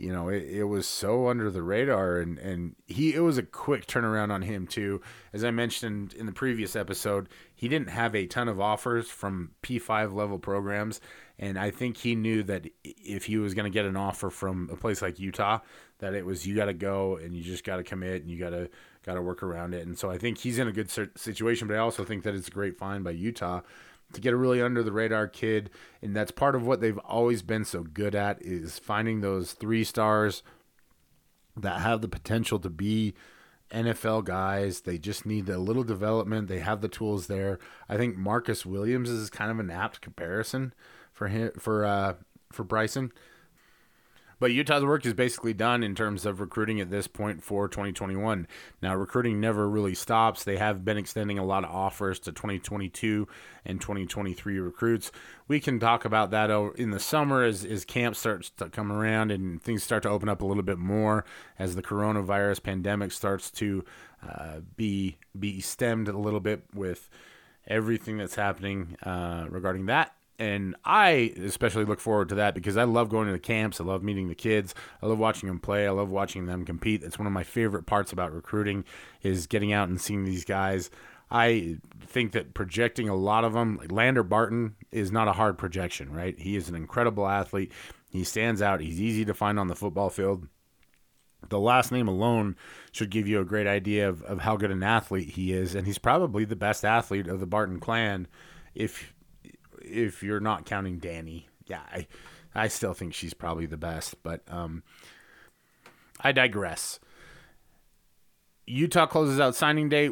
you 0.00 0.12
know, 0.12 0.28
it, 0.28 0.42
it 0.44 0.64
was 0.64 0.88
so 0.88 1.28
under 1.28 1.50
the 1.50 1.62
radar 1.62 2.18
and, 2.18 2.38
and 2.38 2.76
he 2.86 3.14
it 3.14 3.20
was 3.20 3.38
a 3.38 3.42
quick 3.42 3.86
turnaround 3.86 4.32
on 4.32 4.42
him 4.42 4.66
too. 4.66 5.00
As 5.32 5.44
I 5.44 5.50
mentioned 5.50 6.14
in 6.14 6.26
the 6.26 6.32
previous 6.32 6.74
episode, 6.74 7.28
he 7.54 7.68
didn't 7.68 7.90
have 7.90 8.14
a 8.14 8.26
ton 8.26 8.48
of 8.48 8.60
offers 8.60 9.08
from 9.08 9.50
P5 9.62 10.14
level 10.14 10.38
programs 10.38 11.00
and 11.38 11.58
I 11.58 11.70
think 11.70 11.96
he 11.96 12.14
knew 12.14 12.42
that 12.44 12.66
if 12.84 13.24
he 13.24 13.38
was 13.38 13.54
going 13.54 13.64
to 13.64 13.74
get 13.74 13.86
an 13.86 13.96
offer 13.96 14.28
from 14.28 14.68
a 14.70 14.76
place 14.76 15.00
like 15.00 15.18
Utah, 15.18 15.60
that 15.98 16.12
it 16.12 16.26
was 16.26 16.46
you 16.46 16.54
got 16.54 16.66
to 16.66 16.74
go 16.74 17.16
and 17.16 17.34
you 17.34 17.42
just 17.42 17.64
got 17.64 17.76
to 17.76 17.82
commit 17.82 18.20
and 18.20 18.30
you 18.30 18.38
got 18.38 18.50
to 18.50 18.68
got 19.04 19.14
to 19.14 19.22
work 19.22 19.42
around 19.42 19.72
it. 19.72 19.86
And 19.86 19.98
so 19.98 20.10
I 20.10 20.18
think 20.18 20.36
he's 20.36 20.58
in 20.58 20.68
a 20.68 20.72
good 20.72 20.90
situation, 20.90 21.66
but 21.66 21.76
I 21.76 21.80
also 21.80 22.04
think 22.04 22.24
that 22.24 22.34
it's 22.34 22.48
a 22.48 22.50
great 22.50 22.76
find 22.76 23.02
by 23.02 23.12
Utah 23.12 23.62
to 24.12 24.20
get 24.20 24.32
a 24.32 24.36
really 24.36 24.60
under 24.60 24.82
the 24.82 24.92
radar 24.92 25.26
kid 25.26 25.70
and 26.02 26.14
that's 26.14 26.30
part 26.30 26.54
of 26.54 26.66
what 26.66 26.80
they've 26.80 26.98
always 26.98 27.42
been 27.42 27.64
so 27.64 27.82
good 27.82 28.14
at 28.14 28.40
is 28.42 28.78
finding 28.78 29.20
those 29.20 29.52
three 29.52 29.84
stars 29.84 30.42
that 31.56 31.80
have 31.80 32.00
the 32.00 32.08
potential 32.08 32.58
to 32.58 32.70
be 32.70 33.14
NFL 33.70 34.24
guys. 34.24 34.80
They 34.80 34.98
just 34.98 35.24
need 35.24 35.48
a 35.48 35.58
little 35.58 35.84
development. 35.84 36.48
They 36.48 36.58
have 36.58 36.80
the 36.80 36.88
tools 36.88 37.26
there. 37.26 37.58
I 37.88 37.96
think 37.96 38.16
Marcus 38.16 38.66
Williams 38.66 39.08
is 39.08 39.30
kind 39.30 39.50
of 39.50 39.58
an 39.58 39.70
apt 39.70 40.00
comparison 40.00 40.74
for 41.12 41.28
him 41.28 41.52
for 41.58 41.84
uh 41.84 42.14
for 42.52 42.64
Bryson. 42.64 43.12
But 44.40 44.52
Utah's 44.52 44.82
work 44.82 45.04
is 45.04 45.12
basically 45.12 45.52
done 45.52 45.84
in 45.84 45.94
terms 45.94 46.24
of 46.24 46.40
recruiting 46.40 46.80
at 46.80 46.90
this 46.90 47.06
point 47.06 47.44
for 47.44 47.68
2021. 47.68 48.48
Now, 48.82 48.96
recruiting 48.96 49.38
never 49.38 49.68
really 49.68 49.94
stops. 49.94 50.42
They 50.42 50.56
have 50.56 50.82
been 50.82 50.96
extending 50.96 51.38
a 51.38 51.44
lot 51.44 51.62
of 51.62 51.70
offers 51.70 52.18
to 52.20 52.32
2022 52.32 53.28
and 53.66 53.80
2023 53.80 54.58
recruits. 54.58 55.12
We 55.46 55.60
can 55.60 55.78
talk 55.78 56.06
about 56.06 56.30
that 56.30 56.50
in 56.76 56.90
the 56.90 56.98
summer 56.98 57.44
as, 57.44 57.66
as 57.66 57.84
camp 57.84 58.16
starts 58.16 58.48
to 58.56 58.70
come 58.70 58.90
around 58.90 59.30
and 59.30 59.62
things 59.62 59.82
start 59.82 60.04
to 60.04 60.08
open 60.08 60.30
up 60.30 60.40
a 60.40 60.46
little 60.46 60.62
bit 60.62 60.78
more 60.78 61.26
as 61.58 61.76
the 61.76 61.82
coronavirus 61.82 62.62
pandemic 62.62 63.12
starts 63.12 63.50
to 63.50 63.84
uh, 64.26 64.60
be 64.76 65.18
be 65.38 65.60
stemmed 65.60 66.08
a 66.08 66.16
little 66.16 66.40
bit 66.40 66.64
with 66.74 67.10
everything 67.66 68.16
that's 68.16 68.34
happening 68.34 68.96
uh, 69.02 69.46
regarding 69.48 69.86
that 69.86 70.14
and 70.40 70.74
I 70.86 71.34
especially 71.44 71.84
look 71.84 72.00
forward 72.00 72.30
to 72.30 72.34
that 72.36 72.54
because 72.54 72.78
I 72.78 72.84
love 72.84 73.10
going 73.10 73.26
to 73.26 73.32
the 73.32 73.38
camps. 73.38 73.78
I 73.78 73.84
love 73.84 74.02
meeting 74.02 74.28
the 74.28 74.34
kids. 74.34 74.74
I 75.02 75.06
love 75.06 75.18
watching 75.18 75.48
them 75.50 75.60
play. 75.60 75.86
I 75.86 75.90
love 75.90 76.08
watching 76.08 76.46
them 76.46 76.64
compete. 76.64 77.02
It's 77.02 77.18
one 77.18 77.26
of 77.26 77.32
my 77.32 77.44
favorite 77.44 77.84
parts 77.84 78.10
about 78.10 78.32
recruiting 78.32 78.84
is 79.22 79.46
getting 79.46 79.70
out 79.70 79.90
and 79.90 80.00
seeing 80.00 80.24
these 80.24 80.46
guys. 80.46 80.90
I 81.30 81.76
think 82.06 82.32
that 82.32 82.54
projecting 82.54 83.06
a 83.10 83.14
lot 83.14 83.44
of 83.44 83.52
them, 83.52 83.76
like 83.76 83.92
Lander 83.92 84.22
Barton, 84.22 84.76
is 84.90 85.12
not 85.12 85.28
a 85.28 85.34
hard 85.34 85.58
projection, 85.58 86.10
right? 86.10 86.36
He 86.38 86.56
is 86.56 86.70
an 86.70 86.74
incredible 86.74 87.28
athlete. 87.28 87.70
He 88.10 88.24
stands 88.24 88.62
out. 88.62 88.80
He's 88.80 89.00
easy 89.00 89.26
to 89.26 89.34
find 89.34 89.58
on 89.58 89.68
the 89.68 89.76
football 89.76 90.08
field. 90.08 90.48
The 91.50 91.60
last 91.60 91.92
name 91.92 92.08
alone 92.08 92.56
should 92.92 93.10
give 93.10 93.28
you 93.28 93.40
a 93.40 93.44
great 93.44 93.66
idea 93.66 94.08
of, 94.08 94.22
of 94.22 94.40
how 94.40 94.56
good 94.56 94.70
an 94.70 94.82
athlete 94.82 95.32
he 95.32 95.52
is, 95.52 95.74
and 95.74 95.86
he's 95.86 95.98
probably 95.98 96.46
the 96.46 96.56
best 96.56 96.82
athlete 96.82 97.28
of 97.28 97.40
the 97.40 97.46
Barton 97.46 97.78
clan 97.78 98.26
if 98.74 99.12
if 99.80 100.22
you're 100.22 100.40
not 100.40 100.66
counting 100.66 101.00
Dani. 101.00 101.44
Yeah, 101.66 101.82
I, 101.92 102.06
I 102.54 102.68
still 102.68 102.94
think 102.94 103.14
she's 103.14 103.34
probably 103.34 103.66
the 103.66 103.76
best, 103.76 104.22
but 104.22 104.42
um, 104.48 104.82
I 106.20 106.32
digress. 106.32 107.00
Utah 108.66 109.06
closes 109.06 109.40
out 109.40 109.54
signing 109.54 109.88
day. 109.88 110.10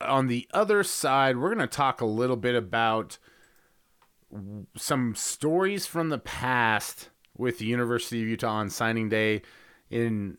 On 0.00 0.28
the 0.28 0.46
other 0.52 0.82
side, 0.84 1.36
we're 1.36 1.54
going 1.54 1.66
to 1.66 1.66
talk 1.66 2.00
a 2.00 2.06
little 2.06 2.36
bit 2.36 2.54
about 2.54 3.18
some 4.76 5.14
stories 5.14 5.86
from 5.86 6.10
the 6.10 6.18
past 6.18 7.08
with 7.36 7.58
the 7.58 7.64
University 7.64 8.22
of 8.22 8.28
Utah 8.28 8.52
on 8.52 8.70
signing 8.70 9.08
day 9.08 9.42
in 9.90 10.36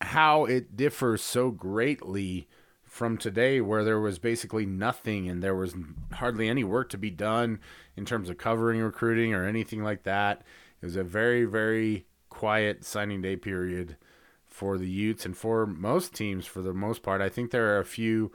how 0.00 0.46
it 0.46 0.76
differs 0.76 1.22
so 1.22 1.50
greatly 1.50 2.48
from 3.00 3.16
today 3.16 3.62
where 3.62 3.82
there 3.82 3.98
was 3.98 4.18
basically 4.18 4.66
nothing 4.66 5.26
and 5.26 5.42
there 5.42 5.54
was 5.54 5.74
hardly 6.12 6.50
any 6.50 6.62
work 6.62 6.90
to 6.90 6.98
be 6.98 7.08
done 7.08 7.58
in 7.96 8.04
terms 8.04 8.28
of 8.28 8.36
covering 8.36 8.78
recruiting 8.78 9.32
or 9.32 9.46
anything 9.46 9.82
like 9.82 10.02
that. 10.02 10.42
It 10.82 10.84
was 10.84 10.96
a 10.96 11.02
very, 11.02 11.46
very 11.46 12.04
quiet 12.28 12.84
signing 12.84 13.22
day 13.22 13.36
period 13.36 13.96
for 14.44 14.76
the 14.76 14.86
Utes 14.86 15.24
and 15.24 15.34
for 15.34 15.64
most 15.64 16.12
teams 16.14 16.44
for 16.44 16.60
the 16.60 16.74
most 16.74 17.02
part. 17.02 17.22
I 17.22 17.30
think 17.30 17.50
there 17.50 17.74
are 17.74 17.78
a 17.78 17.86
few 17.86 18.32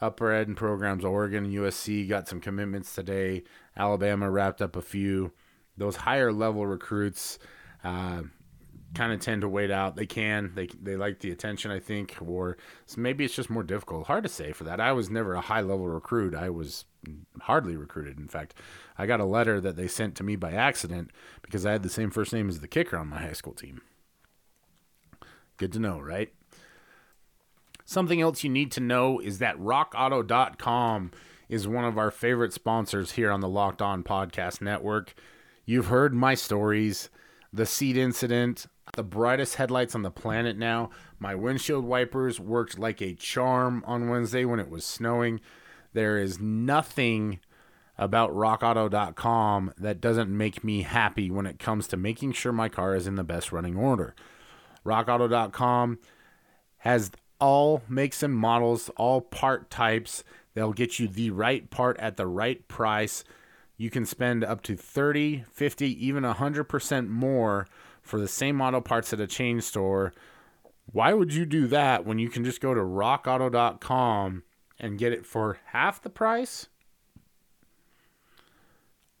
upper 0.00 0.32
end 0.32 0.56
programs. 0.56 1.04
Oregon, 1.04 1.52
USC 1.52 2.08
got 2.08 2.26
some 2.26 2.40
commitments 2.40 2.94
today. 2.94 3.42
Alabama 3.76 4.30
wrapped 4.30 4.62
up 4.62 4.76
a 4.76 4.80
few. 4.80 5.32
Those 5.76 5.96
higher 5.96 6.32
level 6.32 6.66
recruits, 6.66 7.38
uh, 7.84 8.22
kind 8.96 9.12
of 9.12 9.20
tend 9.20 9.42
to 9.42 9.48
wait 9.48 9.70
out. 9.70 9.94
They 9.96 10.06
can. 10.06 10.52
They 10.54 10.68
they 10.82 10.96
like 10.96 11.20
the 11.20 11.30
attention, 11.30 11.70
I 11.70 11.78
think, 11.78 12.16
or 12.20 12.56
maybe 12.96 13.24
it's 13.24 13.34
just 13.34 13.50
more 13.50 13.62
difficult. 13.62 14.06
Hard 14.06 14.24
to 14.24 14.28
say 14.28 14.52
for 14.52 14.64
that. 14.64 14.80
I 14.80 14.92
was 14.92 15.10
never 15.10 15.34
a 15.34 15.40
high 15.40 15.60
level 15.60 15.86
recruit. 15.88 16.34
I 16.34 16.50
was 16.50 16.84
hardly 17.42 17.76
recruited. 17.76 18.18
In 18.18 18.28
fact, 18.28 18.54
I 18.98 19.06
got 19.06 19.20
a 19.20 19.24
letter 19.24 19.60
that 19.60 19.76
they 19.76 19.86
sent 19.86 20.16
to 20.16 20.24
me 20.24 20.36
by 20.36 20.52
accident 20.52 21.10
because 21.42 21.66
I 21.66 21.72
had 21.72 21.82
the 21.82 21.88
same 21.88 22.10
first 22.10 22.32
name 22.32 22.48
as 22.48 22.60
the 22.60 22.68
kicker 22.68 22.96
on 22.96 23.08
my 23.08 23.20
high 23.20 23.32
school 23.32 23.54
team. 23.54 23.82
Good 25.56 25.72
to 25.74 25.78
know, 25.78 26.00
right? 26.00 26.32
Something 27.84 28.20
else 28.20 28.42
you 28.42 28.50
need 28.50 28.72
to 28.72 28.80
know 28.80 29.20
is 29.20 29.38
that 29.38 29.58
rockauto.com 29.58 31.12
is 31.48 31.68
one 31.68 31.84
of 31.84 31.96
our 31.96 32.10
favorite 32.10 32.52
sponsors 32.52 33.12
here 33.12 33.30
on 33.30 33.40
the 33.40 33.48
Locked 33.48 33.80
On 33.80 34.02
Podcast 34.02 34.60
Network. 34.60 35.14
You've 35.64 35.86
heard 35.86 36.12
my 36.12 36.34
stories, 36.34 37.10
the 37.52 37.64
seat 37.64 37.96
incident, 37.96 38.66
the 38.94 39.02
brightest 39.02 39.56
headlights 39.56 39.94
on 39.94 40.02
the 40.02 40.10
planet 40.10 40.56
now. 40.56 40.90
My 41.18 41.34
windshield 41.34 41.84
wipers 41.84 42.40
worked 42.40 42.78
like 42.78 43.00
a 43.00 43.14
charm 43.14 43.82
on 43.86 44.08
Wednesday 44.08 44.44
when 44.44 44.60
it 44.60 44.70
was 44.70 44.84
snowing. 44.84 45.40
There 45.92 46.18
is 46.18 46.40
nothing 46.40 47.40
about 47.98 48.30
rockauto.com 48.32 49.72
that 49.78 50.00
doesn't 50.00 50.36
make 50.36 50.62
me 50.62 50.82
happy 50.82 51.30
when 51.30 51.46
it 51.46 51.58
comes 51.58 51.88
to 51.88 51.96
making 51.96 52.32
sure 52.32 52.52
my 52.52 52.68
car 52.68 52.94
is 52.94 53.06
in 53.06 53.14
the 53.14 53.24
best 53.24 53.52
running 53.52 53.76
order. 53.76 54.14
rockauto.com 54.84 55.98
has 56.78 57.10
all 57.40 57.82
makes 57.88 58.22
and 58.22 58.34
models, 58.34 58.90
all 58.96 59.20
part 59.20 59.70
types. 59.70 60.24
They'll 60.54 60.72
get 60.72 60.98
you 60.98 61.08
the 61.08 61.30
right 61.30 61.68
part 61.70 61.98
at 61.98 62.16
the 62.16 62.26
right 62.26 62.66
price. 62.68 63.24
You 63.76 63.90
can 63.90 64.06
spend 64.06 64.42
up 64.44 64.62
to 64.62 64.76
30, 64.76 65.44
50, 65.50 66.06
even 66.06 66.22
100% 66.22 67.08
more 67.08 67.66
for 68.06 68.20
the 68.20 68.28
same 68.28 68.60
auto 68.60 68.80
parts 68.80 69.12
at 69.12 69.20
a 69.20 69.26
chain 69.26 69.60
store. 69.60 70.12
Why 70.92 71.12
would 71.12 71.34
you 71.34 71.44
do 71.44 71.66
that 71.68 72.06
when 72.06 72.18
you 72.18 72.28
can 72.28 72.44
just 72.44 72.60
go 72.60 72.72
to 72.72 72.80
rockauto.com 72.80 74.44
and 74.78 74.98
get 74.98 75.12
it 75.12 75.26
for 75.26 75.58
half 75.66 76.00
the 76.00 76.10
price? 76.10 76.68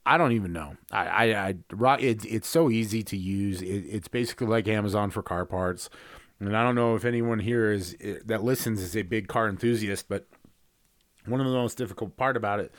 I 0.06 0.18
don't 0.18 0.32
even 0.32 0.52
know. 0.52 0.76
I, 0.92 1.06
I, 1.06 1.54
I 1.80 1.96
it's 1.98 2.24
it's 2.24 2.46
so 2.46 2.70
easy 2.70 3.02
to 3.02 3.16
use. 3.16 3.60
It, 3.60 3.84
it's 3.88 4.06
basically 4.06 4.46
like 4.46 4.68
Amazon 4.68 5.10
for 5.10 5.22
car 5.22 5.44
parts. 5.44 5.90
And 6.38 6.56
I 6.56 6.62
don't 6.62 6.76
know 6.76 6.94
if 6.94 7.04
anyone 7.04 7.40
here 7.40 7.72
is 7.72 7.96
eh, 8.00 8.18
that 8.26 8.44
listens 8.44 8.80
is 8.80 8.96
a 8.96 9.02
big 9.02 9.26
car 9.26 9.48
enthusiast, 9.48 10.08
but 10.08 10.28
one 11.24 11.40
of 11.40 11.46
the 11.46 11.52
most 11.52 11.76
difficult 11.76 12.16
part 12.16 12.36
about 12.36 12.60
it 12.60 12.72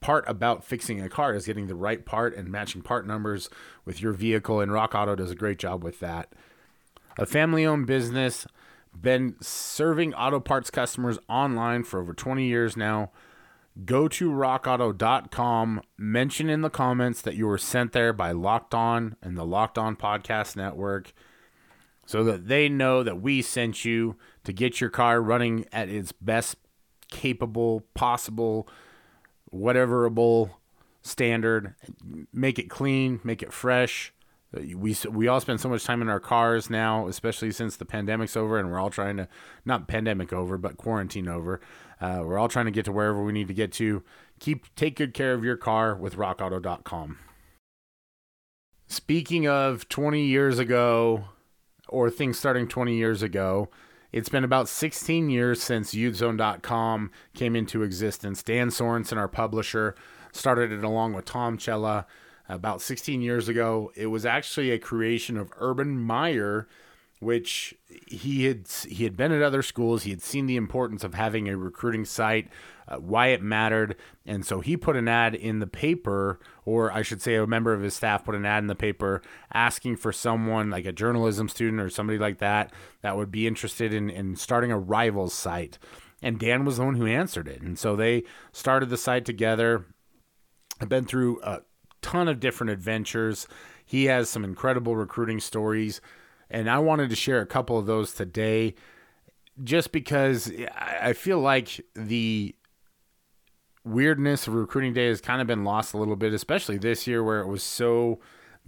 part 0.00 0.24
about 0.28 0.64
fixing 0.64 1.00
a 1.00 1.08
car 1.08 1.34
is 1.34 1.46
getting 1.46 1.66
the 1.66 1.74
right 1.74 2.04
part 2.04 2.36
and 2.36 2.50
matching 2.50 2.82
part 2.82 3.06
numbers 3.06 3.48
with 3.84 4.00
your 4.00 4.12
vehicle, 4.12 4.60
and 4.60 4.72
Rock 4.72 4.94
Auto 4.94 5.16
does 5.16 5.30
a 5.30 5.36
great 5.36 5.58
job 5.58 5.82
with 5.82 6.00
that. 6.00 6.32
A 7.18 7.26
family 7.26 7.66
owned 7.66 7.86
business, 7.86 8.46
been 9.00 9.36
serving 9.40 10.14
auto 10.14 10.40
parts 10.40 10.70
customers 10.70 11.18
online 11.28 11.84
for 11.84 12.00
over 12.00 12.14
20 12.14 12.44
years 12.44 12.76
now. 12.76 13.10
Go 13.84 14.08
to 14.08 14.30
rockauto.com, 14.30 15.82
mention 15.96 16.50
in 16.50 16.62
the 16.62 16.70
comments 16.70 17.20
that 17.22 17.36
you 17.36 17.46
were 17.46 17.58
sent 17.58 17.92
there 17.92 18.12
by 18.12 18.32
Locked 18.32 18.74
On 18.74 19.16
and 19.22 19.36
the 19.36 19.46
Locked 19.46 19.78
On 19.78 19.94
Podcast 19.94 20.56
Network 20.56 21.12
so 22.04 22.24
that 22.24 22.48
they 22.48 22.68
know 22.68 23.02
that 23.02 23.20
we 23.20 23.42
sent 23.42 23.84
you 23.84 24.16
to 24.42 24.52
get 24.52 24.80
your 24.80 24.90
car 24.90 25.20
running 25.20 25.66
at 25.72 25.88
its 25.88 26.10
best 26.10 26.56
capable 27.10 27.82
possible 27.94 28.68
whateverable 29.52 30.50
standard. 31.02 31.74
Make 32.32 32.58
it 32.58 32.68
clean, 32.68 33.20
make 33.24 33.42
it 33.42 33.52
fresh. 33.52 34.12
We 34.52 34.96
we 35.10 35.28
all 35.28 35.40
spend 35.40 35.60
so 35.60 35.68
much 35.68 35.84
time 35.84 36.00
in 36.00 36.08
our 36.08 36.20
cars 36.20 36.70
now, 36.70 37.06
especially 37.06 37.50
since 37.52 37.76
the 37.76 37.84
pandemic's 37.84 38.36
over, 38.36 38.58
and 38.58 38.70
we're 38.70 38.80
all 38.80 38.88
trying 38.90 39.18
to 39.18 39.28
not 39.66 39.88
pandemic 39.88 40.32
over, 40.32 40.56
but 40.56 40.78
quarantine 40.78 41.28
over. 41.28 41.60
Uh, 42.00 42.22
we're 42.24 42.38
all 42.38 42.48
trying 42.48 42.64
to 42.64 42.70
get 42.70 42.86
to 42.86 42.92
wherever 42.92 43.22
we 43.22 43.32
need 43.32 43.48
to 43.48 43.54
get 43.54 43.72
to. 43.72 44.02
Keep 44.40 44.74
take 44.74 44.96
good 44.96 45.12
care 45.12 45.34
of 45.34 45.44
your 45.44 45.56
car 45.56 45.94
with 45.94 46.16
RockAuto.com. 46.16 47.18
Speaking 48.86 49.46
of 49.46 49.86
20 49.90 50.24
years 50.24 50.58
ago, 50.58 51.26
or 51.88 52.08
things 52.08 52.38
starting 52.38 52.68
20 52.68 52.96
years 52.96 53.22
ago, 53.22 53.68
it's 54.12 54.28
been 54.28 54.44
about 54.44 54.68
16 54.68 55.28
years 55.30 55.62
since 55.62 55.94
utezone.com 55.94 57.10
came 57.34 57.54
into 57.54 57.82
existence. 57.82 58.42
Dan 58.42 58.68
Sorensen, 58.68 59.18
our 59.18 59.28
publisher, 59.28 59.94
started 60.32 60.72
it 60.72 60.84
along 60.84 61.12
with 61.12 61.24
Tom 61.24 61.58
Cella. 61.58 62.06
about 62.48 62.80
16 62.80 63.20
years 63.20 63.48
ago. 63.48 63.92
It 63.94 64.06
was 64.06 64.24
actually 64.24 64.70
a 64.70 64.78
creation 64.78 65.36
of 65.36 65.52
Urban 65.58 65.98
Meyer, 65.98 66.66
which 67.20 67.74
he 68.06 68.46
had 68.46 68.66
he 68.88 69.04
had 69.04 69.16
been 69.16 69.32
at 69.32 69.42
other 69.42 69.62
schools. 69.62 70.04
He 70.04 70.10
had 70.10 70.22
seen 70.22 70.46
the 70.46 70.56
importance 70.56 71.04
of 71.04 71.12
having 71.12 71.48
a 71.48 71.58
recruiting 71.58 72.06
site, 72.06 72.48
uh, 72.88 72.96
why 72.96 73.28
it 73.28 73.42
mattered, 73.42 73.96
and 74.26 74.44
so 74.44 74.60
he 74.60 74.76
put 74.76 74.96
an 74.96 75.08
ad 75.08 75.34
in 75.34 75.58
the 75.58 75.66
paper, 75.66 76.40
or 76.64 76.92
I 76.92 77.02
should 77.02 77.22
say, 77.22 77.34
a 77.36 77.46
member 77.46 77.72
of 77.72 77.82
his 77.82 77.94
staff 77.94 78.24
put 78.24 78.34
an 78.34 78.46
ad 78.46 78.62
in 78.62 78.66
the 78.66 78.74
paper 78.74 79.22
asking 79.52 79.96
for 79.96 80.12
someone 80.12 80.70
like 80.70 80.86
a 80.86 80.92
journalism 80.92 81.48
student 81.48 81.80
or 81.80 81.90
somebody 81.90 82.18
like 82.18 82.38
that 82.38 82.72
that 83.02 83.16
would 83.16 83.30
be 83.30 83.46
interested 83.46 83.92
in 83.92 84.10
in 84.10 84.36
starting 84.36 84.72
a 84.72 84.78
rivals 84.78 85.34
site. 85.34 85.78
And 86.20 86.38
Dan 86.38 86.64
was 86.64 86.78
the 86.78 86.84
one 86.84 86.96
who 86.96 87.06
answered 87.06 87.46
it, 87.46 87.62
and 87.62 87.78
so 87.78 87.94
they 87.94 88.24
started 88.52 88.90
the 88.90 88.96
site 88.96 89.24
together. 89.24 89.86
I've 90.80 90.88
been 90.88 91.04
through 91.04 91.40
a 91.42 91.60
ton 92.02 92.28
of 92.28 92.40
different 92.40 92.70
adventures. 92.70 93.46
He 93.84 94.04
has 94.06 94.28
some 94.30 94.44
incredible 94.44 94.96
recruiting 94.96 95.40
stories 95.40 96.00
and 96.50 96.70
I 96.70 96.78
wanted 96.78 97.10
to 97.10 97.16
share 97.16 97.40
a 97.40 97.46
couple 97.46 97.78
of 97.78 97.86
those 97.86 98.12
today 98.14 98.74
just 99.62 99.92
because 99.92 100.52
I 100.76 101.12
feel 101.12 101.40
like 101.40 101.80
the 101.94 102.54
weirdness 103.88 104.46
of 104.46 104.54
recruiting 104.54 104.92
day 104.92 105.08
has 105.08 105.20
kind 105.20 105.40
of 105.40 105.46
been 105.46 105.64
lost 105.64 105.94
a 105.94 105.98
little 105.98 106.16
bit, 106.16 106.32
especially 106.32 106.78
this 106.78 107.06
year 107.06 107.22
where 107.22 107.40
it 107.40 107.46
was 107.46 107.62
so 107.62 108.20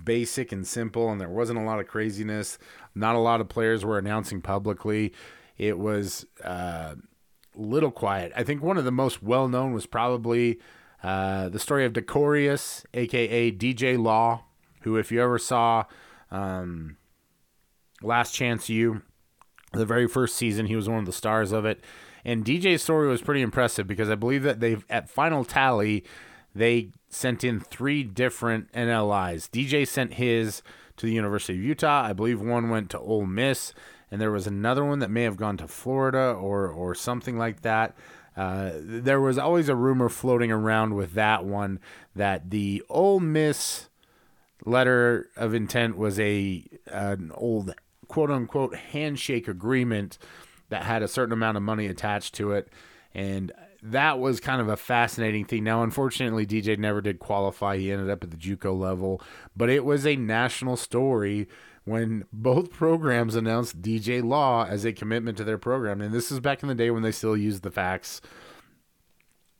basic 0.02 0.50
and 0.50 0.66
simple 0.66 1.10
and 1.10 1.20
there 1.20 1.28
wasn't 1.28 1.58
a 1.58 1.62
lot 1.62 1.78
of 1.78 1.86
craziness. 1.86 2.58
Not 2.94 3.14
a 3.14 3.18
lot 3.18 3.40
of 3.40 3.48
players 3.48 3.84
were 3.84 3.98
announcing 3.98 4.40
publicly. 4.40 5.12
It 5.58 5.78
was 5.78 6.26
uh, 6.42 6.94
little 7.54 7.90
quiet. 7.90 8.32
I 8.34 8.44
think 8.44 8.62
one 8.62 8.78
of 8.78 8.84
the 8.84 8.92
most 8.92 9.22
well 9.22 9.48
known 9.48 9.72
was 9.72 9.86
probably 9.86 10.58
uh, 11.02 11.48
the 11.48 11.58
story 11.58 11.84
of 11.84 11.92
Decorius, 11.92 12.84
aka 12.94 13.52
DJ 13.52 13.98
Law, 13.98 14.44
who, 14.82 14.96
if 14.96 15.12
you 15.12 15.22
ever 15.22 15.38
saw 15.38 15.84
um, 16.30 16.96
Last 18.02 18.32
Chance 18.32 18.68
U, 18.68 19.02
the 19.72 19.86
very 19.86 20.08
first 20.08 20.36
season, 20.36 20.66
he 20.66 20.76
was 20.76 20.88
one 20.88 20.98
of 20.98 21.06
the 21.06 21.12
stars 21.12 21.52
of 21.52 21.64
it. 21.64 21.80
And 22.24 22.44
DJ's 22.44 22.82
story 22.82 23.08
was 23.08 23.22
pretty 23.22 23.40
impressive 23.40 23.86
because 23.86 24.10
I 24.10 24.14
believe 24.14 24.42
that 24.42 24.60
they 24.60 24.76
at 24.88 25.08
final 25.08 25.44
tally 25.44 26.04
they 26.54 26.90
sent 27.08 27.44
in 27.44 27.60
three 27.60 28.02
different 28.02 28.72
NLIs. 28.72 29.48
DJ 29.48 29.86
sent 29.86 30.14
his 30.14 30.62
to 30.96 31.06
the 31.06 31.12
University 31.12 31.58
of 31.58 31.64
Utah. 31.64 32.02
I 32.02 32.12
believe 32.12 32.40
one 32.40 32.70
went 32.70 32.90
to 32.90 32.98
Ole 32.98 33.26
Miss, 33.26 33.72
and 34.10 34.20
there 34.20 34.30
was 34.30 34.46
another 34.46 34.84
one 34.84 34.98
that 34.98 35.10
may 35.10 35.22
have 35.22 35.36
gone 35.36 35.56
to 35.58 35.68
Florida 35.68 36.32
or 36.32 36.68
or 36.68 36.94
something 36.94 37.38
like 37.38 37.62
that. 37.62 37.96
Uh, 38.36 38.72
there 38.74 39.20
was 39.20 39.38
always 39.38 39.68
a 39.68 39.74
rumor 39.74 40.08
floating 40.08 40.52
around 40.52 40.94
with 40.94 41.12
that 41.14 41.44
one 41.44 41.80
that 42.14 42.50
the 42.50 42.82
Ole 42.88 43.20
Miss 43.20 43.88
letter 44.64 45.28
of 45.36 45.54
intent 45.54 45.96
was 45.96 46.20
a 46.20 46.64
an 46.86 47.32
old 47.34 47.74
quote 48.10 48.30
unquote 48.30 48.74
handshake 48.74 49.46
agreement 49.46 50.18
that 50.68 50.82
had 50.82 51.00
a 51.00 51.06
certain 51.06 51.32
amount 51.32 51.56
of 51.56 51.62
money 51.62 51.86
attached 51.86 52.34
to 52.34 52.50
it. 52.50 52.68
And 53.14 53.52
that 53.84 54.18
was 54.18 54.40
kind 54.40 54.60
of 54.60 54.68
a 54.68 54.76
fascinating 54.76 55.44
thing. 55.44 55.62
Now, 55.62 55.84
unfortunately, 55.84 56.44
DJ 56.44 56.76
never 56.76 57.00
did 57.00 57.20
qualify. 57.20 57.76
He 57.76 57.92
ended 57.92 58.10
up 58.10 58.24
at 58.24 58.32
the 58.32 58.36
Juco 58.36 58.76
level, 58.76 59.22
but 59.56 59.70
it 59.70 59.84
was 59.84 60.04
a 60.04 60.16
national 60.16 60.76
story 60.76 61.46
when 61.84 62.24
both 62.32 62.72
programs 62.72 63.36
announced 63.36 63.80
DJ 63.80 64.24
Law 64.24 64.66
as 64.66 64.84
a 64.84 64.92
commitment 64.92 65.38
to 65.38 65.44
their 65.44 65.58
program. 65.58 66.00
And 66.00 66.12
this 66.12 66.32
is 66.32 66.40
back 66.40 66.64
in 66.64 66.68
the 66.68 66.74
day 66.74 66.90
when 66.90 67.04
they 67.04 67.12
still 67.12 67.36
used 67.36 67.62
the 67.62 67.70
fax, 67.70 68.20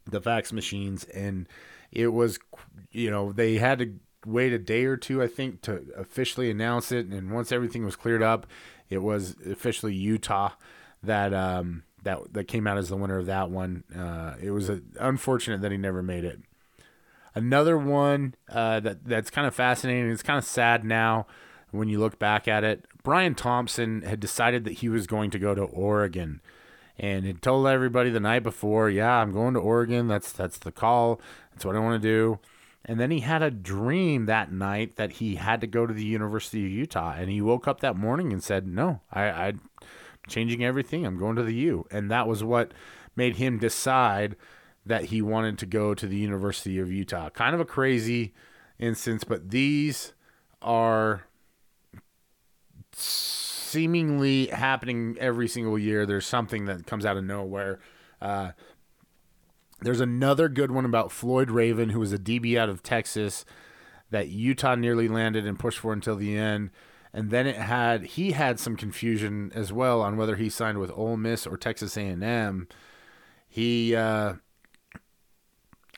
the 0.07 0.21
fax 0.21 0.53
machines, 0.53 1.05
and 1.05 1.49
it 1.93 2.09
was, 2.09 2.41
you 2.91 3.13
know, 3.13 3.31
they 3.31 3.59
had 3.59 3.79
to 3.79 3.95
wait 4.27 4.53
a 4.53 4.59
day 4.59 4.85
or 4.85 4.97
two, 4.97 5.23
I 5.23 5.27
think, 5.27 5.63
to 5.63 5.85
officially 5.97 6.51
announce 6.51 6.93
it. 6.93 7.07
And 7.07 7.31
once 7.31 7.53
everything 7.53 7.85
was 7.85 7.97
cleared 7.97 8.23
up, 8.23 8.47
it 8.89 8.99
was 8.99 9.37
officially 9.47 9.95
Utah 9.95 10.51
that 11.03 11.33
um, 11.33 11.85
that 12.03 12.33
that 12.33 12.45
came 12.45 12.67
out 12.67 12.79
as 12.79 12.89
the 12.89 12.97
winner 12.97 13.19
of 13.19 13.27
that 13.27 13.51
one. 13.51 13.85
Uh, 13.97 14.35
it 14.43 14.51
was 14.51 14.69
a, 14.69 14.81
unfortunate 14.99 15.61
that 15.63 15.73
he 15.73 15.79
never 15.79 16.03
made 16.03 16.25
it. 16.25 16.41
Another 17.35 17.79
one 17.79 18.35
uh, 18.49 18.81
that 18.81 19.05
that's 19.05 19.31
kind 19.31 19.47
of 19.47 19.55
fascinating. 19.55 20.11
It's 20.11 20.23
kind 20.23 20.39
of 20.39 20.45
sad 20.45 20.85
now 20.85 21.27
when 21.71 21.89
you 21.89 21.99
look 21.99 22.19
back 22.19 22.49
at 22.49 22.65
it. 22.65 22.87
Bryan 23.03 23.35
Thompson 23.35 24.03
had 24.03 24.21
decided 24.21 24.65
that 24.65 24.75
he 24.75 24.89
was 24.89 25.07
going 25.07 25.31
to 25.31 25.39
go 25.39 25.55
to 25.55 25.63
Oregon, 25.63 26.41
and 26.99 27.25
had 27.25 27.41
told 27.41 27.67
everybody 27.67 28.11
the 28.11 28.21
night 28.21 28.43
before, 28.43 28.91
"Yeah, 28.91 29.19
I'm 29.21 29.33
going 29.33 29.55
to 29.55 29.61
Oregon. 29.61 30.09
That's 30.09 30.33
that's 30.33 30.59
the 30.59 30.73
call. 30.73 31.21
That's 31.53 31.65
what 31.65 31.77
I 31.77 31.81
want 31.81 32.03
to 32.03 32.09
do." 32.09 32.41
And 32.85 32.99
then 32.99 33.11
he 33.11 33.21
had 33.21 33.43
a 33.43 33.51
dream 33.51 34.27
that 34.27 34.51
night 34.51 34.97
that 34.97 35.13
he 35.13 35.37
had 35.37 35.61
to 35.61 35.67
go 35.67 35.87
to 35.87 35.93
the 35.93 36.05
University 36.05 36.65
of 36.65 36.73
Utah. 36.73 37.15
And 37.17 37.31
he 37.31 37.41
woke 37.41 37.69
up 37.69 37.81
that 37.81 37.97
morning 37.97 38.33
and 38.33 38.43
said, 38.43 38.67
No, 38.67 39.01
I, 39.13 39.25
I'm 39.25 39.61
changing 40.29 40.65
everything. 40.65 41.05
I'm 41.05 41.19
going 41.19 41.37
to 41.37 41.43
the 41.43 41.55
U. 41.55 41.87
And 41.91 42.11
that 42.11 42.27
was 42.27 42.43
what 42.43 42.73
made 43.15 43.37
him 43.37 43.59
decide 43.59 44.37
that 44.87 45.07
he 45.07 45.21
wanted 45.21 45.59
to 45.59 45.67
go 45.67 45.95
to 45.95 46.07
the 46.07 46.17
University 46.17 46.79
of 46.79 46.91
Utah. 46.91 47.29
Kind 47.31 47.55
of 47.55 47.61
a 47.61 47.67
crazy 47.67 48.33
instance, 48.79 49.25
but 49.25 49.51
these 49.51 50.15
are 50.63 51.27
seemingly 52.93 54.47
happening 54.47 55.17
every 55.21 55.49
single 55.49 55.79
year. 55.79 56.07
There's 56.07 56.27
something 56.27 56.65
that 56.65 56.87
comes 56.87 57.05
out 57.05 57.17
of 57.17 57.25
nowhere. 57.25 57.79
Uh, 58.21 58.53
there's 59.83 60.01
another 60.01 60.49
good 60.49 60.71
one 60.71 60.85
about 60.85 61.13
Floyd 61.13 61.51
Raven, 61.51 61.91
who 61.91 62.01
was 62.01 62.13
a 62.13 62.19
DB 62.19 62.57
out 62.57 62.69
of 62.69 62.83
Texas 62.83 63.45
that 64.11 64.29
Utah 64.29 64.75
nearly 64.75 65.09
landed 65.09 65.47
and 65.47 65.59
pushed 65.59 65.79
for 65.79 65.93
until 65.93 66.17
the 66.17 66.37
end. 66.37 66.71
And 67.13 67.31
then 67.31 67.47
it 67.47 67.57
had 67.57 68.05
he 68.05 68.33
had 68.33 68.61
some 68.61 68.77
confusion 68.77 69.51
as 69.55 69.73
well 69.73 70.01
on 70.01 70.17
whether 70.17 70.37
he 70.37 70.49
signed 70.49 70.79
with 70.79 70.93
Ole 70.93 71.17
Miss 71.17 71.47
or 71.47 71.57
Texas 71.57 71.97
A&M. 71.97 72.69
He 73.49 73.97
uh, 73.97 74.35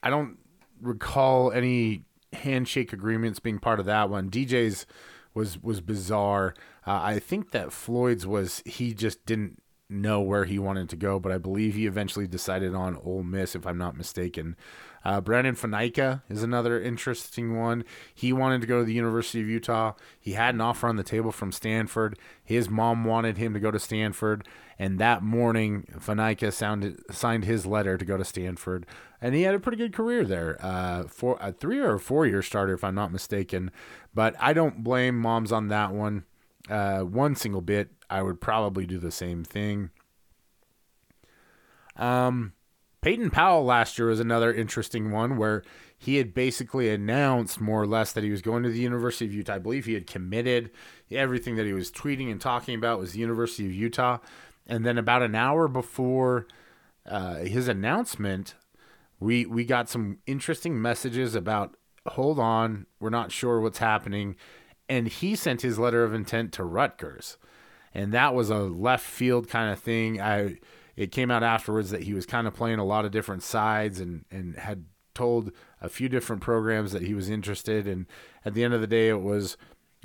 I 0.03 0.11
don't 0.11 0.39
recall 0.81 1.53
any 1.53 2.05
handshake 2.33 2.93
agreements 2.93 3.41
being 3.41 3.59
part 3.59 3.79
of 3.79 3.87
that 3.87 4.09
one. 4.09 4.31
DJ's 4.31 4.87
was 5.35 5.63
was 5.63 5.81
bizarre. 5.81 6.55
Uh, 6.87 7.01
I 7.03 7.19
think 7.19 7.51
that 7.53 7.73
Floyd's 7.73 8.27
was 8.27 8.63
he 8.65 8.95
just 8.95 9.25
didn't 9.27 9.63
know 9.93 10.21
where 10.21 10.45
he 10.45 10.59
wanted 10.59 10.89
to 10.91 10.97
go, 10.97 11.19
but 11.19 11.33
I 11.33 11.39
believe 11.39 11.75
he 11.75 11.87
eventually 11.87 12.27
decided 12.27 12.75
on 12.75 12.99
Ole 13.05 13.23
Miss, 13.23 13.55
if 13.55 13.67
I'm 13.67 13.79
not 13.79 13.97
mistaken. 13.97 14.57
Uh, 15.05 15.21
Brandon 15.21 15.57
Fanaika 15.57 16.23
is 16.29 16.43
another 16.43 16.81
interesting 16.81 17.59
one. 17.59 17.85
He 18.15 18.33
wanted 18.33 18.61
to 18.61 18.67
go 18.67 18.81
to 18.81 18.85
the 18.85 18.93
University 18.93 19.41
of 19.41 19.49
Utah. 19.49 19.95
He 20.19 20.33
had 20.33 20.55
an 20.55 20.61
offer 20.61 20.87
on 20.87 20.97
the 20.97 21.03
table 21.03 21.33
from 21.33 21.53
Stanford. 21.53 22.19
His 22.45 22.71
mom 22.71 23.05
wanted 23.05 23.37
him 23.37 23.53
to 23.55 23.61
go 23.61 23.71
to 23.71 23.79
Stanford, 23.79 24.47
and 24.79 24.99
that 24.99 25.23
morning, 25.23 25.87
Fanaika 25.99 26.53
sounded, 26.53 27.01
signed 27.13 27.45
his 27.45 27.67
letter 27.67 27.99
to 27.99 28.05
go 28.05 28.17
to 28.17 28.25
Stanford, 28.25 28.87
and 29.21 29.35
he 29.35 29.43
had 29.43 29.55
a 29.55 29.61
pretty 29.61 29.79
good 29.79 29.93
career 29.93 30.25
there. 30.25 30.57
Uh, 30.61 31.05
for 31.05 31.37
a 31.41 31.53
three 31.53 31.81
or 31.81 31.99
four 31.99 32.27
year 32.27 32.43
starter, 32.43 32.75
if 32.75 32.85
I'm 32.85 32.95
not 32.95 33.13
mistaken. 33.13 33.71
But 34.15 34.35
I 34.39 34.53
don't 34.53 34.85
blame 34.85 35.19
moms 35.19 35.53
on 35.53 35.69
that 35.69 35.93
one. 35.93 36.25
Uh, 36.69 37.01
one 37.01 37.35
single 37.35 37.61
bit. 37.61 37.91
I 38.13 38.23
would 38.23 38.41
probably 38.41 38.85
do 38.85 38.99
the 38.99 39.11
same 39.11 39.43
thing. 39.43 39.91
Um, 41.97 42.53
Peyton 43.01 43.31
Powell 43.31 43.65
last 43.65 43.99
year 43.99 44.09
was 44.09 44.21
another 44.21 44.53
interesting 44.53 45.11
one 45.11 45.39
where 45.39 45.63
he 45.97 46.17
had 46.17 46.35
basically 46.35 46.91
announced 46.91 47.59
more 47.59 47.81
or 47.81 47.87
less 47.87 48.13
that 48.13 48.23
he 48.23 48.31
was 48.31 48.43
going 48.43 48.63
to 48.65 48.69
the 48.69 48.81
University 48.81 49.25
of 49.25 49.33
Utah. 49.33 49.55
I 49.55 49.59
believe 49.59 49.87
he 49.87 49.95
had 49.95 50.07
committed. 50.07 50.71
Everything 51.11 51.57
that 51.57 51.65
he 51.65 51.73
was 51.73 51.91
tweeting 51.91 52.31
and 52.31 52.41
talking 52.41 52.75
about 52.75 52.99
was 52.99 53.13
the 53.13 53.21
University 53.21 53.65
of 53.65 53.73
Utah. 53.73 54.19
And 54.67 54.85
then 54.85 54.99
about 54.99 55.23
an 55.23 55.35
hour 55.35 55.67
before 55.67 56.47
uh, 57.07 57.37
his 57.37 57.67
announcement, 57.67 58.55
we 59.19 59.47
we 59.47 59.65
got 59.65 59.89
some 59.89 60.19
interesting 60.27 60.81
messages 60.81 61.35
about 61.35 61.77
hold 62.07 62.39
on, 62.39 62.87
we're 63.01 63.11
not 63.11 63.33
sure 63.33 63.59
what's 63.61 63.79
happening 63.79 64.37
and 64.93 65.09
he 65.09 65.35
sent 65.35 65.63
his 65.63 65.79
letter 65.79 66.05
of 66.05 66.13
intent 66.13 66.53
to 66.53 66.65
Rutgers, 66.65 67.39
and 67.95 68.13
that 68.13 68.35
was 68.35 68.51
a 68.51 68.59
left 68.59 69.05
field 69.05 69.49
kind 69.49 69.73
of 69.73 69.79
thing. 69.79 70.21
I 70.21 70.59
it 70.97 71.13
came 71.13 71.31
out 71.31 71.43
afterwards 71.43 71.91
that 71.91 72.03
he 72.03 72.15
was 72.15 72.27
kind 72.27 72.47
of 72.47 72.55
playing 72.55 72.79
a 72.79 72.85
lot 72.85 73.05
of 73.05 73.11
different 73.11 73.43
sides 73.43 74.01
and 74.01 74.25
and 74.31 74.57
had 74.57 74.85
told 75.15 75.53
a 75.81 75.89
few 75.89 76.09
different 76.09 76.43
programs 76.43 76.93
that 76.93 77.03
he 77.03 77.15
was 77.15 77.29
interested. 77.29 77.87
And 77.87 78.07
at 78.45 78.55
the 78.55 78.65
end 78.65 78.75
of 78.75 78.81
the 78.81 78.87
day, 78.87 79.09
it 79.09 79.21
was 79.21 79.57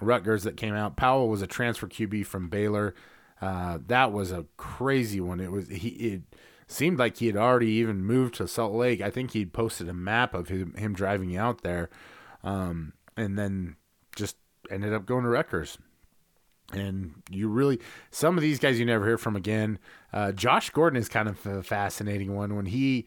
Rutgers 0.02 0.44
that 0.44 0.58
came 0.58 0.74
out. 0.74 0.98
Powell 0.98 1.30
was 1.30 1.42
a 1.42 1.48
transfer 1.48 1.88
QB 1.88 2.26
from 2.26 2.50
Baylor. 2.50 2.94
Uh, 3.42 3.80
that 3.88 4.12
was 4.12 4.32
a 4.32 4.46
crazy 4.58 5.20
one. 5.20 5.40
It 5.40 5.52
was 5.52 5.68
he. 5.68 5.90
It 5.90 6.22
seemed 6.68 7.00
like 7.00 7.18
he 7.18 7.28
had 7.28 7.38
already 7.38 7.68
even 7.68 8.04
moved 8.04 8.36
to 8.36 8.48
Salt 8.48 8.74
Lake. 8.74 9.02
I 9.02 9.10
think 9.10 9.32
he'd 9.32 9.54
posted 9.54 9.88
a 9.88 9.94
map 9.94 10.34
of 10.34 10.50
him, 10.50 10.74
him 10.74 10.94
driving 10.94 11.36
out 11.38 11.62
there, 11.62 11.90
um, 12.44 12.94
and 13.16 13.38
then 13.38 13.76
just 14.16 14.38
ended 14.70 14.94
up 14.94 15.06
going 15.06 15.24
to 15.24 15.30
Rutgers. 15.30 15.78
And 16.74 17.14
you 17.30 17.48
really, 17.48 17.80
some 18.12 18.38
of 18.38 18.42
these 18.42 18.60
guys 18.60 18.80
you 18.80 18.86
never 18.86 19.06
hear 19.06 19.18
from 19.18 19.36
again. 19.36 19.80
Uh, 20.12 20.32
Josh 20.34 20.70
Gordon 20.72 21.00
is 21.00 21.08
kind 21.08 21.30
of 21.30 21.46
a 21.46 21.64
fascinating 21.64 22.36
one. 22.36 22.56
When 22.56 22.66
he 22.66 23.06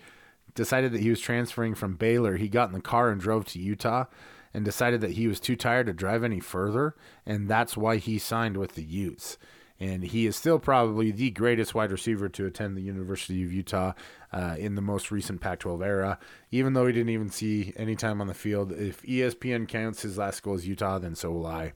decided 0.54 0.92
that 0.92 1.00
he 1.00 1.10
was 1.10 1.20
transferring 1.20 1.74
from 1.74 1.94
Baylor, 1.94 2.36
he 2.36 2.48
got 2.48 2.68
in 2.68 2.74
the 2.74 2.80
car 2.80 3.10
and 3.10 3.20
drove 3.20 3.44
to 3.46 3.58
Utah. 3.58 4.04
and 4.52 4.64
decided 4.64 5.00
that 5.00 5.12
he 5.12 5.28
was 5.28 5.38
too 5.38 5.54
tired 5.56 5.86
to 5.86 5.92
drive 5.92 6.24
any 6.24 6.40
further, 6.40 6.96
and 7.24 7.48
that's 7.48 7.76
why 7.76 7.96
he 7.96 8.18
signed 8.18 8.56
with 8.56 8.74
the 8.74 8.82
Utes. 8.82 9.38
And 9.78 10.02
he 10.02 10.26
is 10.26 10.36
still 10.36 10.58
probably 10.58 11.10
the 11.10 11.30
greatest 11.30 11.74
wide 11.74 11.90
receiver 11.90 12.28
to 12.30 12.46
attend 12.46 12.76
the 12.76 12.82
University 12.82 13.42
of 13.44 13.52
Utah 13.52 13.92
uh, 14.32 14.56
in 14.58 14.74
the 14.74 14.82
most 14.82 15.10
recent 15.10 15.40
Pac 15.40 15.60
12 15.60 15.82
era, 15.82 16.18
even 16.50 16.74
though 16.74 16.86
he 16.86 16.92
didn't 16.92 17.10
even 17.10 17.30
see 17.30 17.72
any 17.76 17.96
time 17.96 18.20
on 18.20 18.26
the 18.26 18.34
field. 18.34 18.72
If 18.72 19.00
ESPN 19.02 19.68
counts 19.68 20.02
his 20.02 20.18
last 20.18 20.42
goal 20.42 20.54
as 20.54 20.66
Utah, 20.68 20.98
then 20.98 21.14
so 21.14 21.30
will 21.30 21.46
I. 21.46 21.72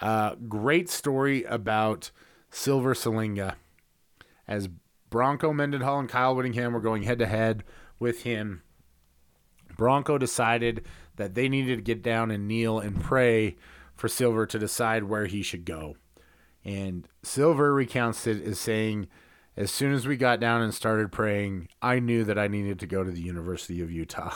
Uh, 0.00 0.34
great 0.48 0.88
story 0.88 1.44
about 1.44 2.10
Sealver 2.50 2.94
Siliga 2.94 3.54
as 4.46 4.68
Bronco 5.10 5.52
Mendenhall 5.52 6.00
and 6.00 6.08
Kyle 6.08 6.34
Whittingham 6.34 6.72
were 6.72 6.80
going 6.80 7.02
head 7.02 7.18
to 7.18 7.26
head 7.26 7.64
with 7.98 8.22
him. 8.22 8.62
Bronco 9.76 10.18
decided 10.18 10.84
that 11.16 11.34
they 11.34 11.48
needed 11.48 11.76
to 11.76 11.82
get 11.82 12.02
down 12.02 12.30
and 12.30 12.48
kneel 12.48 12.78
and 12.78 13.00
pray 13.00 13.56
for 13.94 14.08
Sealver 14.08 14.48
to 14.48 14.58
decide 14.58 15.04
where 15.04 15.26
he 15.26 15.42
should 15.42 15.64
go. 15.64 15.96
And 16.64 17.08
Sealver 17.22 17.74
recounts 17.74 18.26
it 18.26 18.42
as 18.42 18.58
saying, 18.58 19.08
as 19.56 19.70
soon 19.70 19.92
as 19.92 20.06
we 20.06 20.16
got 20.16 20.40
down 20.40 20.62
and 20.62 20.72
started 20.72 21.10
praying, 21.10 21.68
I 21.82 21.98
knew 21.98 22.24
that 22.24 22.38
I 22.38 22.48
needed 22.48 22.78
to 22.80 22.86
go 22.86 23.02
to 23.02 23.10
the 23.10 23.20
University 23.20 23.80
of 23.80 23.90
Utah. 23.90 24.34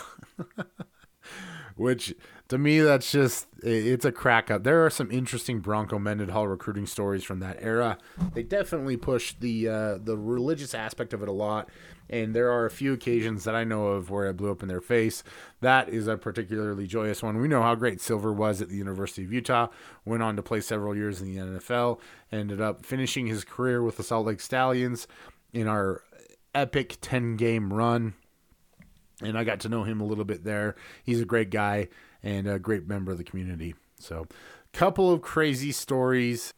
Which 1.77 2.14
to 2.53 2.59
me, 2.59 2.81
that's 2.81 3.11
just 3.11 3.47
it's 3.62 4.05
a 4.05 4.12
crack 4.12 4.51
up. 4.51 4.62
There 4.62 4.85
are 4.85 4.91
some 4.91 5.11
interesting 5.11 5.61
Bronco 5.61 5.99
Mendenhall 5.99 6.47
recruiting 6.47 6.85
stories 6.85 7.25
from 7.25 7.41
that 7.41 7.57
era. 7.62 7.97
They 8.35 8.43
definitely 8.43 8.99
pushed 8.99 9.41
the 9.41 9.69
uh, 9.69 9.99
the 9.99 10.19
religious 10.19 10.75
aspect 10.75 11.15
of 11.15 11.23
it 11.23 11.31
a 11.31 11.33
lot, 11.33 11.71
and 12.11 12.37
there 12.37 12.53
are 12.53 12.67
a 12.67 12.71
few 12.71 12.93
occasions 12.93 13.45
that 13.45 13.55
I 13.55 13.65
know 13.65 13.87
of 13.87 14.11
where 14.11 14.29
it 14.29 14.37
blew 14.37 14.51
up 14.51 14.61
in 14.61 14.69
their 14.69 14.83
face. 14.83 15.25
That 15.62 15.88
is 15.88 16.07
a 16.07 16.19
particularly 16.19 16.87
joyous 16.87 17.23
one. 17.23 17.38
We 17.38 17.49
know 17.49 17.62
how 17.62 17.75
great 17.75 18.01
Sealver 18.01 18.35
was 18.35 18.61
at 18.61 18.69
the 18.69 18.77
University 18.77 19.25
of 19.25 19.33
Utah. 19.33 19.69
Went 20.05 20.23
on 20.23 20.37
to 20.37 20.43
play 20.43 20.61
several 20.61 20.95
years 20.95 21.23
in 21.23 21.35
the 21.35 21.41
NFL. 21.41 22.01
Ended 22.31 22.61
up 22.61 22.85
finishing 22.85 23.29
his 23.29 23.45
career 23.45 23.83
with 23.83 23.97
the 23.97 24.03
Salt 24.03 24.27
Lake 24.27 24.43
Stallions 24.43 25.09
in 25.55 25.67
our 25.67 26.03
epic 26.55 26.99
10 27.01 27.37
game 27.37 27.73
run 27.73 28.12
and 29.23 29.38
I 29.38 29.45
got 29.45 29.61
to 29.61 29.69
know 29.69 29.85
him 29.85 30.01
a 30.01 30.05
little 30.05 30.25
bit 30.25 30.45
there. 30.45 30.75
He's 31.05 31.21
a 31.21 31.25
great 31.25 31.51
guy 31.51 31.88
and 32.23 32.47
a 32.47 32.59
great 32.59 32.87
member 32.87 33.13
of 33.13 33.19
the 33.19 33.25
community. 33.25 33.75
So, 33.99 34.27
a 34.73 34.77
couple 34.77 35.13
of 35.13 35.23
crazy 35.23 35.73
stories 35.73 36.55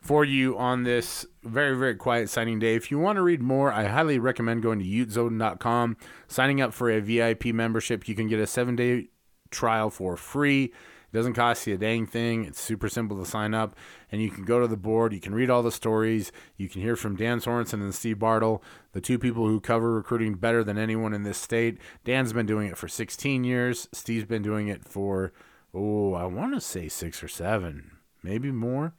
for 0.00 0.24
you 0.24 0.56
on 0.56 0.84
this 0.84 1.26
very 1.42 1.76
very 1.76 1.96
quiet 1.96 2.30
signing 2.30 2.58
day. 2.58 2.74
If 2.74 2.90
you 2.90 2.98
want 2.98 3.16
to 3.16 3.22
read 3.22 3.42
more, 3.42 3.72
I 3.72 3.84
highly 3.86 4.18
recommend 4.18 4.62
going 4.62 4.78
to 4.78 4.84
utezone.com, 4.84 5.96
signing 6.28 6.60
up 6.60 6.72
for 6.72 6.90
a 6.90 7.00
VIP 7.00 7.46
membership. 7.46 8.08
You 8.08 8.14
can 8.14 8.28
get 8.28 8.38
a 8.38 8.44
7-day 8.44 9.08
trial 9.50 9.90
for 9.90 10.16
free 10.16 10.72
it 11.10 11.16
doesn't 11.16 11.32
cost 11.32 11.66
you 11.66 11.74
a 11.74 11.78
dang 11.78 12.06
thing. 12.06 12.44
It's 12.44 12.60
super 12.60 12.88
simple 12.90 13.18
to 13.18 13.24
sign 13.24 13.54
up, 13.54 13.74
and 14.12 14.20
you 14.20 14.30
can 14.30 14.44
go 14.44 14.60
to 14.60 14.66
the 14.66 14.76
board. 14.76 15.14
You 15.14 15.20
can 15.20 15.34
read 15.34 15.48
all 15.48 15.62
the 15.62 15.72
stories. 15.72 16.32
You 16.58 16.68
can 16.68 16.82
hear 16.82 16.96
from 16.96 17.16
Dan 17.16 17.40
Sorensen 17.40 17.80
and 17.80 17.94
Steve 17.94 18.18
Bartle, 18.18 18.62
the 18.92 19.00
two 19.00 19.18
people 19.18 19.46
who 19.46 19.58
cover 19.58 19.94
recruiting 19.94 20.34
better 20.34 20.62
than 20.62 20.76
anyone 20.76 21.14
in 21.14 21.22
this 21.22 21.38
state. 21.38 21.78
Dan's 22.04 22.34
been 22.34 22.44
doing 22.44 22.68
it 22.68 22.76
for 22.76 22.88
16 22.88 23.42
years. 23.42 23.88
Steve's 23.90 24.26
been 24.26 24.42
doing 24.42 24.68
it 24.68 24.84
for, 24.84 25.32
oh, 25.72 26.12
I 26.12 26.26
want 26.26 26.52
to 26.54 26.60
say 26.60 26.88
six 26.88 27.22
or 27.22 27.28
seven, 27.28 27.92
maybe 28.22 28.50
more. 28.50 28.92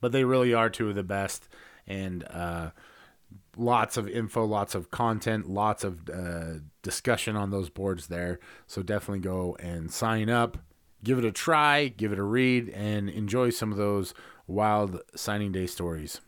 But 0.00 0.12
they 0.12 0.22
really 0.22 0.54
are 0.54 0.70
two 0.70 0.88
of 0.88 0.94
the 0.94 1.02
best, 1.02 1.48
and 1.88 2.22
uh, 2.30 2.70
lots 3.56 3.96
of 3.96 4.08
info, 4.08 4.44
lots 4.44 4.76
of 4.76 4.92
content, 4.92 5.48
lots 5.48 5.82
of 5.82 6.08
uh, 6.08 6.60
discussion 6.82 7.34
on 7.34 7.50
those 7.50 7.68
boards 7.68 8.06
there. 8.06 8.38
So 8.68 8.84
definitely 8.84 9.18
go 9.18 9.56
and 9.58 9.90
sign 9.90 10.30
up 10.30 10.56
give 11.02 11.18
it 11.18 11.24
a 11.24 11.32
try, 11.32 11.88
give 11.88 12.12
it 12.12 12.18
a 12.18 12.22
read, 12.22 12.68
and 12.70 13.08
enjoy 13.08 13.50
some 13.50 13.72
of 13.72 13.78
those 13.78 14.14
wild 14.46 15.00
signing 15.14 15.52
day 15.52 15.66
stories. 15.66 16.20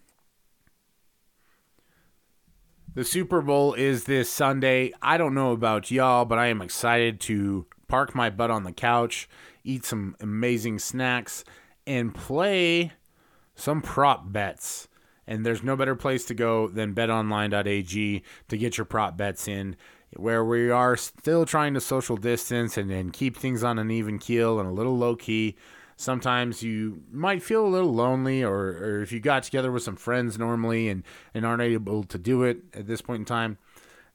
The 2.92 3.04
Super 3.04 3.40
Bowl 3.40 3.74
is 3.74 4.04
this 4.04 4.28
Sunday. 4.28 4.92
I 5.00 5.16
don't 5.16 5.34
know 5.34 5.52
about 5.52 5.92
y'all, 5.92 6.24
but 6.24 6.38
I 6.38 6.46
am 6.46 6.60
excited 6.60 7.20
to 7.20 7.66
park 7.86 8.14
my 8.14 8.30
butt 8.30 8.50
on 8.50 8.64
the 8.64 8.72
couch, 8.72 9.28
eat 9.62 9.84
some 9.84 10.16
amazing 10.20 10.80
snacks, 10.80 11.44
and 11.86 12.14
play 12.14 12.92
some 13.54 13.80
prop 13.80 14.32
bets. 14.32 14.88
And 15.24 15.46
there's 15.46 15.62
no 15.62 15.76
better 15.76 15.94
place 15.94 16.24
to 16.26 16.34
go 16.34 16.66
than 16.66 16.94
betonline.ag 16.94 18.22
to 18.48 18.58
get 18.58 18.76
your 18.76 18.84
prop 18.84 19.16
bets 19.16 19.46
in 19.46 19.76
where 20.16 20.44
we 20.44 20.70
are 20.70 20.96
still 20.96 21.46
trying 21.46 21.74
to 21.74 21.80
social 21.80 22.16
distance 22.16 22.76
and, 22.76 22.90
and 22.90 23.12
keep 23.12 23.36
things 23.36 23.62
on 23.62 23.78
an 23.78 23.90
even 23.90 24.18
keel 24.18 24.58
and 24.58 24.68
a 24.68 24.72
little 24.72 24.96
low 24.96 25.16
key. 25.16 25.56
Sometimes 25.96 26.62
you 26.62 27.02
might 27.12 27.42
feel 27.42 27.64
a 27.64 27.68
little 27.68 27.92
lonely, 27.92 28.42
or, 28.42 28.56
or 28.56 29.02
if 29.02 29.12
you 29.12 29.20
got 29.20 29.42
together 29.42 29.70
with 29.70 29.82
some 29.82 29.96
friends 29.96 30.38
normally 30.38 30.88
and, 30.88 31.04
and 31.34 31.44
aren't 31.44 31.62
able 31.62 32.04
to 32.04 32.18
do 32.18 32.42
it 32.42 32.58
at 32.72 32.86
this 32.86 33.02
point 33.02 33.20
in 33.20 33.24
time, 33.26 33.58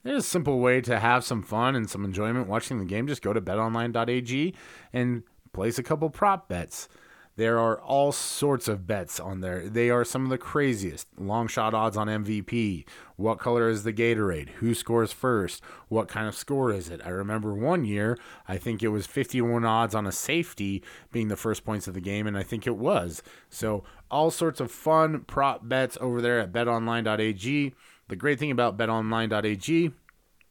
there's 0.04 0.24
a 0.24 0.28
simple 0.28 0.60
way 0.60 0.82
to 0.82 1.00
have 1.00 1.24
some 1.24 1.42
fun 1.42 1.76
and 1.76 1.90
some 1.90 2.04
enjoyment 2.04 2.48
watching 2.48 2.80
the 2.80 2.86
game. 2.86 3.08
Just 3.08 3.22
go 3.22 3.34
to 3.34 3.42
betonline.ag 3.42 4.54
and 4.94 5.24
place 5.54 5.80
a 5.80 5.84
couple 5.84 6.10
prop 6.10 6.48
bets. 6.48 6.90
There 7.38 7.60
are 7.60 7.78
all 7.82 8.14
sorts 8.14 8.70
of 8.70 8.88
bets 8.88 9.20
on 9.20 9.42
there. 9.42 9.68
They 9.68 9.90
are 9.90 10.06
some 10.06 10.24
of 10.24 10.30
the 10.30 10.38
craziest. 10.38 11.08
Long 11.18 11.48
shot 11.50 11.74
odds 11.74 11.98
on 11.98 12.08
MVP. 12.08 12.86
What 13.18 13.40
color 13.40 13.68
is 13.68 13.84
the 13.84 13.92
Gatorade? 13.92 14.50
Who 14.60 14.74
scores 14.74 15.12
first? 15.12 15.62
What 15.90 16.08
kind 16.08 16.30
of 16.30 16.36
score 16.36 16.72
is 16.72 16.90
it? 16.90 17.02
I 17.04 17.10
remember 17.10 17.54
one 17.54 17.84
year, 17.84 18.18
I 18.48 18.56
think 18.58 18.82
it 18.82 18.88
was 18.88 19.06
51 19.06 19.66
odds 19.66 19.94
on 19.94 20.08
a 20.08 20.14
safety 20.14 20.82
being 21.12 21.28
the 21.28 21.36
first 21.36 21.66
points 21.66 21.90
of 21.90 21.94
the 21.94 22.00
game, 22.00 22.26
and 22.26 22.38
I 22.38 22.44
think 22.44 22.66
it 22.66 22.78
was. 22.78 23.22
So, 23.50 23.84
all 24.10 24.32
sorts 24.32 24.62
of 24.62 24.72
fun 24.72 25.22
prop 25.22 25.68
bets 25.68 25.98
over 26.00 26.22
there 26.22 26.40
at 26.40 26.54
betonline.ag. 26.54 27.74
The 28.08 28.16
great 28.16 28.40
thing 28.40 28.52
about 28.52 28.78
betonline.ag, 28.78 29.92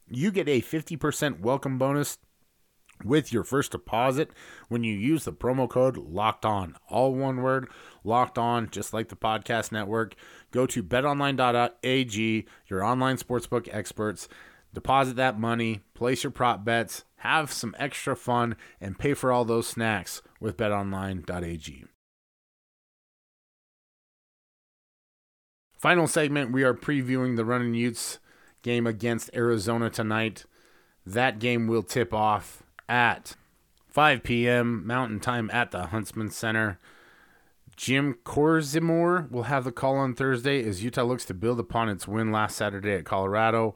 you 0.07 0.31
get 0.31 0.47
a 0.47 0.61
50% 0.61 1.39
welcome 1.39 1.79
bonus 1.79 2.19
with 3.03 3.31
your 3.33 3.43
first 3.43 3.71
deposit 3.71 4.31
when 4.69 4.83
you 4.83 4.95
use 4.95 5.25
the 5.25 5.33
promo 5.33 5.69
code 5.69 5.97
locked 5.97 6.45
on 6.45 6.75
all 6.89 7.13
one 7.13 7.41
word 7.41 7.67
locked 8.03 8.37
on 8.37 8.69
just 8.69 8.93
like 8.93 9.09
the 9.09 9.15
podcast 9.15 9.71
network. 9.71 10.15
Go 10.51 10.65
to 10.67 10.81
betonline.ag 10.81 12.45
your 12.67 12.83
online 12.83 13.17
sportsbook 13.17 13.67
experts. 13.71 14.27
Deposit 14.73 15.15
that 15.15 15.39
money 15.39 15.81
place 15.93 16.23
your 16.23 16.31
prop 16.31 16.63
bets 16.63 17.03
have 17.17 17.51
some 17.51 17.75
extra 17.77 18.15
fun 18.15 18.55
and 18.79 18.99
pay 18.99 19.13
for 19.13 19.31
all 19.31 19.45
those 19.45 19.67
snacks 19.67 20.21
with 20.39 20.57
betonline.ag 20.57 21.85
final 25.85 26.07
segment 26.07 26.51
we 26.51 26.63
are 26.63 26.73
previewing 26.73 27.35
the 27.35 27.45
running 27.45 27.75
utes 27.75 28.17
game 28.63 28.87
against 28.87 29.29
arizona 29.35 29.87
tonight. 29.87 30.45
That 31.05 31.37
game 31.37 31.67
will 31.67 31.83
tip 31.83 32.11
off 32.11 32.63
at 32.87 33.35
5 33.87 34.23
p.m. 34.23 34.85
Mountain 34.85 35.19
Time 35.19 35.49
at 35.53 35.71
the 35.71 35.87
Huntsman 35.87 36.29
Center. 36.29 36.79
Jim 37.75 38.15
Corzimore 38.23 39.29
will 39.29 39.43
have 39.43 39.63
the 39.63 39.71
call 39.71 39.97
on 39.97 40.13
Thursday 40.13 40.67
as 40.67 40.83
Utah 40.83 41.03
looks 41.03 41.25
to 41.25 41.33
build 41.33 41.59
upon 41.59 41.89
its 41.89 42.07
win 42.07 42.31
last 42.31 42.55
Saturday 42.55 42.93
at 42.93 43.05
Colorado, 43.05 43.73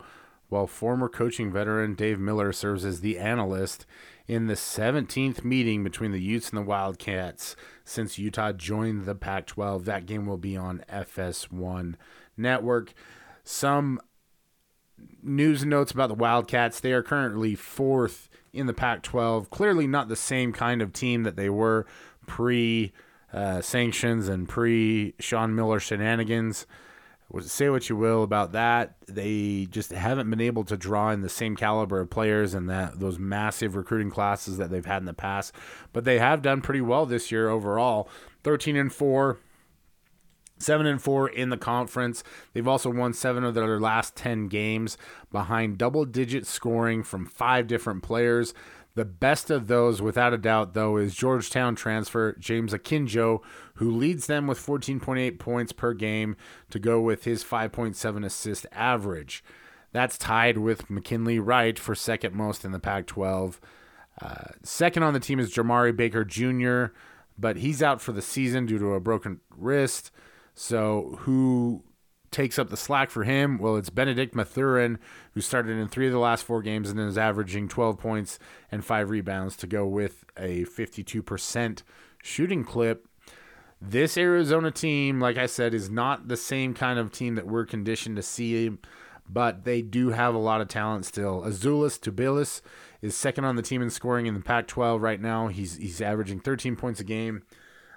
while 0.48 0.68
former 0.68 1.10
coaching 1.10 1.52
veteran 1.52 1.96
Dave 1.96 2.20
Miller 2.20 2.52
serves 2.54 2.86
as 2.86 3.02
the 3.02 3.18
analyst 3.18 3.86
in 4.28 4.48
the 4.48 4.54
17th 4.54 5.44
meeting 5.44 5.84
between 5.84 6.12
the 6.12 6.22
Utes 6.22 6.50
and 6.50 6.58
the 6.58 6.64
Wildcats 6.64 7.56
since 7.84 8.18
Utah 8.18 8.54
joined 8.54 9.06
the 9.06 9.16
Pac 9.16 9.48
12. 9.48 9.86
That 9.86 10.06
game 10.06 10.26
will 10.26 10.38
be 10.38 10.56
on 10.56 10.84
FS1 10.90 11.96
Network. 12.38 12.94
Some 13.44 14.00
news 15.22 15.66
notes 15.66 15.92
about 15.92 16.08
the 16.08 16.16
Wildcats. 16.16 16.80
They 16.80 16.94
are 16.94 17.04
currently 17.04 17.56
fourth 17.56 18.29
in 18.54 18.68
the 18.68 18.74
Pac 18.74 19.04
12. 19.04 19.50
Clearly 19.50 19.88
not 19.88 20.08
the 20.10 20.16
same 20.16 20.54
kind 20.54 20.82
of 20.82 20.94
team 20.94 21.24
that 21.24 21.36
they 21.36 21.50
were 21.50 21.86
pre 22.28 22.92
uh, 23.34 23.62
sanctions 23.62 24.28
and 24.28 24.48
pre 24.48 25.14
Sean 25.20 25.56
Miller 25.56 25.80
shenanigans. 25.80 26.66
Say 27.42 27.70
what 27.70 27.90
you 27.90 27.96
will 27.96 28.24
about 28.24 28.54
that. 28.54 28.96
They 29.08 29.68
just 29.70 29.92
haven't 29.92 30.32
been 30.32 30.42
able 30.42 30.64
to 30.64 30.76
draw 30.76 31.12
in 31.12 31.22
the 31.22 31.30
same 31.30 31.56
caliber 31.56 32.00
of 32.00 32.10
players 32.10 32.56
and 32.56 32.68
that 32.72 33.00
those 33.00 33.20
massive 33.20 33.76
recruiting 33.76 34.10
classes 34.10 34.58
that 34.58 34.72
they've 34.72 34.86
had 34.86 35.04
in 35.04 35.06
the 35.06 35.14
past. 35.14 35.54
But 35.94 36.06
they 36.06 36.18
have 36.18 36.42
done 36.42 36.62
pretty 36.62 36.82
well 36.82 37.06
this 37.06 37.32
year 37.32 37.48
overall. 37.50 38.10
13 38.44 38.76
and 38.76 38.92
4 38.92 39.38
Seven 40.60 40.86
and 40.86 41.02
four 41.02 41.30
in 41.30 41.50
the 41.50 41.58
conference. 41.58 42.24
They've 42.54 42.68
also 42.68 42.90
won 42.90 43.14
seven 43.14 43.44
of 43.44 43.54
their 43.54 43.80
last 43.80 44.16
10 44.16 44.48
games 44.48 44.98
behind 45.32 45.78
double 45.78 46.06
digit 46.06 46.46
scoring 46.46 47.02
from 47.04 47.26
five 47.26 47.66
different 47.68 48.04
players. 48.04 48.54
The 48.96 49.06
best 49.06 49.50
of 49.50 49.68
those, 49.68 50.02
without 50.02 50.34
a 50.34 50.38
doubt, 50.38 50.74
though, 50.74 50.98
is 50.98 51.16
Georgetown 51.16 51.76
transfer 51.76 52.36
James 52.38 52.74
Akinjo, 52.74 53.42
who 53.76 53.90
leads 53.90 54.28
them 54.28 54.48
with 54.48 54.60
14.8 54.60 55.40
points 55.40 55.72
per 55.72 55.94
game 55.94 56.36
to 56.72 56.80
go 56.80 57.00
with 57.00 57.24
his 57.24 57.44
5.7 57.44 58.26
assist 58.26 58.66
average. 58.74 59.44
That's 59.92 60.18
tied 60.18 60.58
with 60.58 60.90
McKinley 60.90 61.40
Wright 61.40 61.80
for 61.80 61.96
second 61.96 62.36
most 62.36 62.66
in 62.66 62.72
the 62.72 62.80
Pac 62.80 63.08
12. 63.08 63.62
Uh, 64.22 64.36
second 64.64 65.04
on 65.04 65.14
the 65.14 65.20
team 65.20 65.40
is 65.40 65.54
Jemarl 65.54 65.96
Baker 65.96 66.26
Jr., 66.26 66.94
but 67.38 67.58
he's 67.58 67.82
out 67.82 68.02
for 68.02 68.12
the 68.12 68.22
season 68.22 68.66
due 68.66 68.80
to 68.80 68.94
a 68.94 69.00
broken 69.00 69.40
wrist. 69.50 70.12
So 70.62 71.16
who 71.20 71.84
takes 72.32 72.60
up 72.60 72.70
the 72.70 72.76
slack 72.76 73.12
for 73.12 73.24
him? 73.24 73.60
Well, 73.60 73.78
it's 73.78 73.90
Bennedict 73.90 74.36
Mathurin, 74.36 75.00
who 75.34 75.40
started 75.40 75.78
in 75.78 75.88
three 75.88 76.06
of 76.06 76.12
the 76.12 76.20
last 76.20 76.44
four 76.44 76.62
games 76.62 76.90
and 76.90 77.00
is 77.00 77.18
averaging 77.18 77.70
12 77.70 77.98
points 77.98 78.40
and 78.70 78.84
five 78.84 79.10
rebounds 79.10 79.56
to 79.56 79.68
go 79.68 79.88
with 79.88 80.26
a 80.36 80.66
52% 80.66 81.84
shooting 82.22 82.66
clip. 82.66 83.08
This 83.82 84.18
Arizona 84.18 84.70
team, 84.70 85.22
like 85.22 85.38
I 85.38 85.46
said, 85.46 85.74
is 85.74 85.90
not 85.90 86.28
the 86.28 86.36
same 86.36 86.74
kind 86.74 87.00
of 87.00 87.14
team 87.14 87.36
that 87.36 87.48
we're 87.48 87.66
conditioned 87.66 88.18
to 88.18 88.22
see, 88.22 88.70
but 89.30 89.64
they 89.64 89.82
do 89.82 90.10
have 90.10 90.36
a 90.36 90.40
lot 90.40 90.60
of 90.60 90.68
talent 90.68 91.06
still. 91.06 91.42
Azuolas 91.44 91.98
Tubelis 91.98 92.60
is 93.02 93.16
second 93.16 93.46
on 93.46 93.56
the 93.56 93.62
team 93.62 93.82
in 93.82 93.90
scoring 93.90 94.26
in 94.26 94.34
the 94.34 94.42
Pac-12 94.42 95.00
right 95.00 95.22
now. 95.22 95.48
He's 95.48 95.78
he's 95.78 96.02
averaging 96.02 96.42
13 96.42 96.76
points 96.76 97.00
a 97.00 97.06
game. 97.06 97.44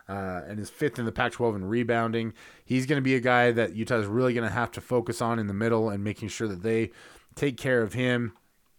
Uh, 0.08 0.42
and 0.46 0.58
is 0.58 0.68
fifth 0.68 0.98
in 0.98 1.04
the 1.04 1.12
Pac 1.12 1.32
12 1.32 1.56
in 1.56 1.64
rebounding. 1.64 2.34
He's 2.64 2.86
going 2.86 2.98
to 2.98 3.04
be 3.04 3.14
a 3.14 3.20
guy 3.20 3.52
that 3.52 3.76
Utah 3.76 3.98
is 3.98 4.06
really 4.06 4.34
going 4.34 4.46
to 4.46 4.52
have 4.52 4.70
to 4.72 4.80
focus 4.80 5.22
on 5.22 5.38
in 5.38 5.46
the 5.46 5.54
middle 5.54 5.88
and 5.90 6.02
making 6.02 6.28
sure 6.28 6.48
that 6.48 6.62
they 6.62 6.90
take 7.34 7.56
care 7.56 7.82
of 7.82 7.92
him. 7.92 8.32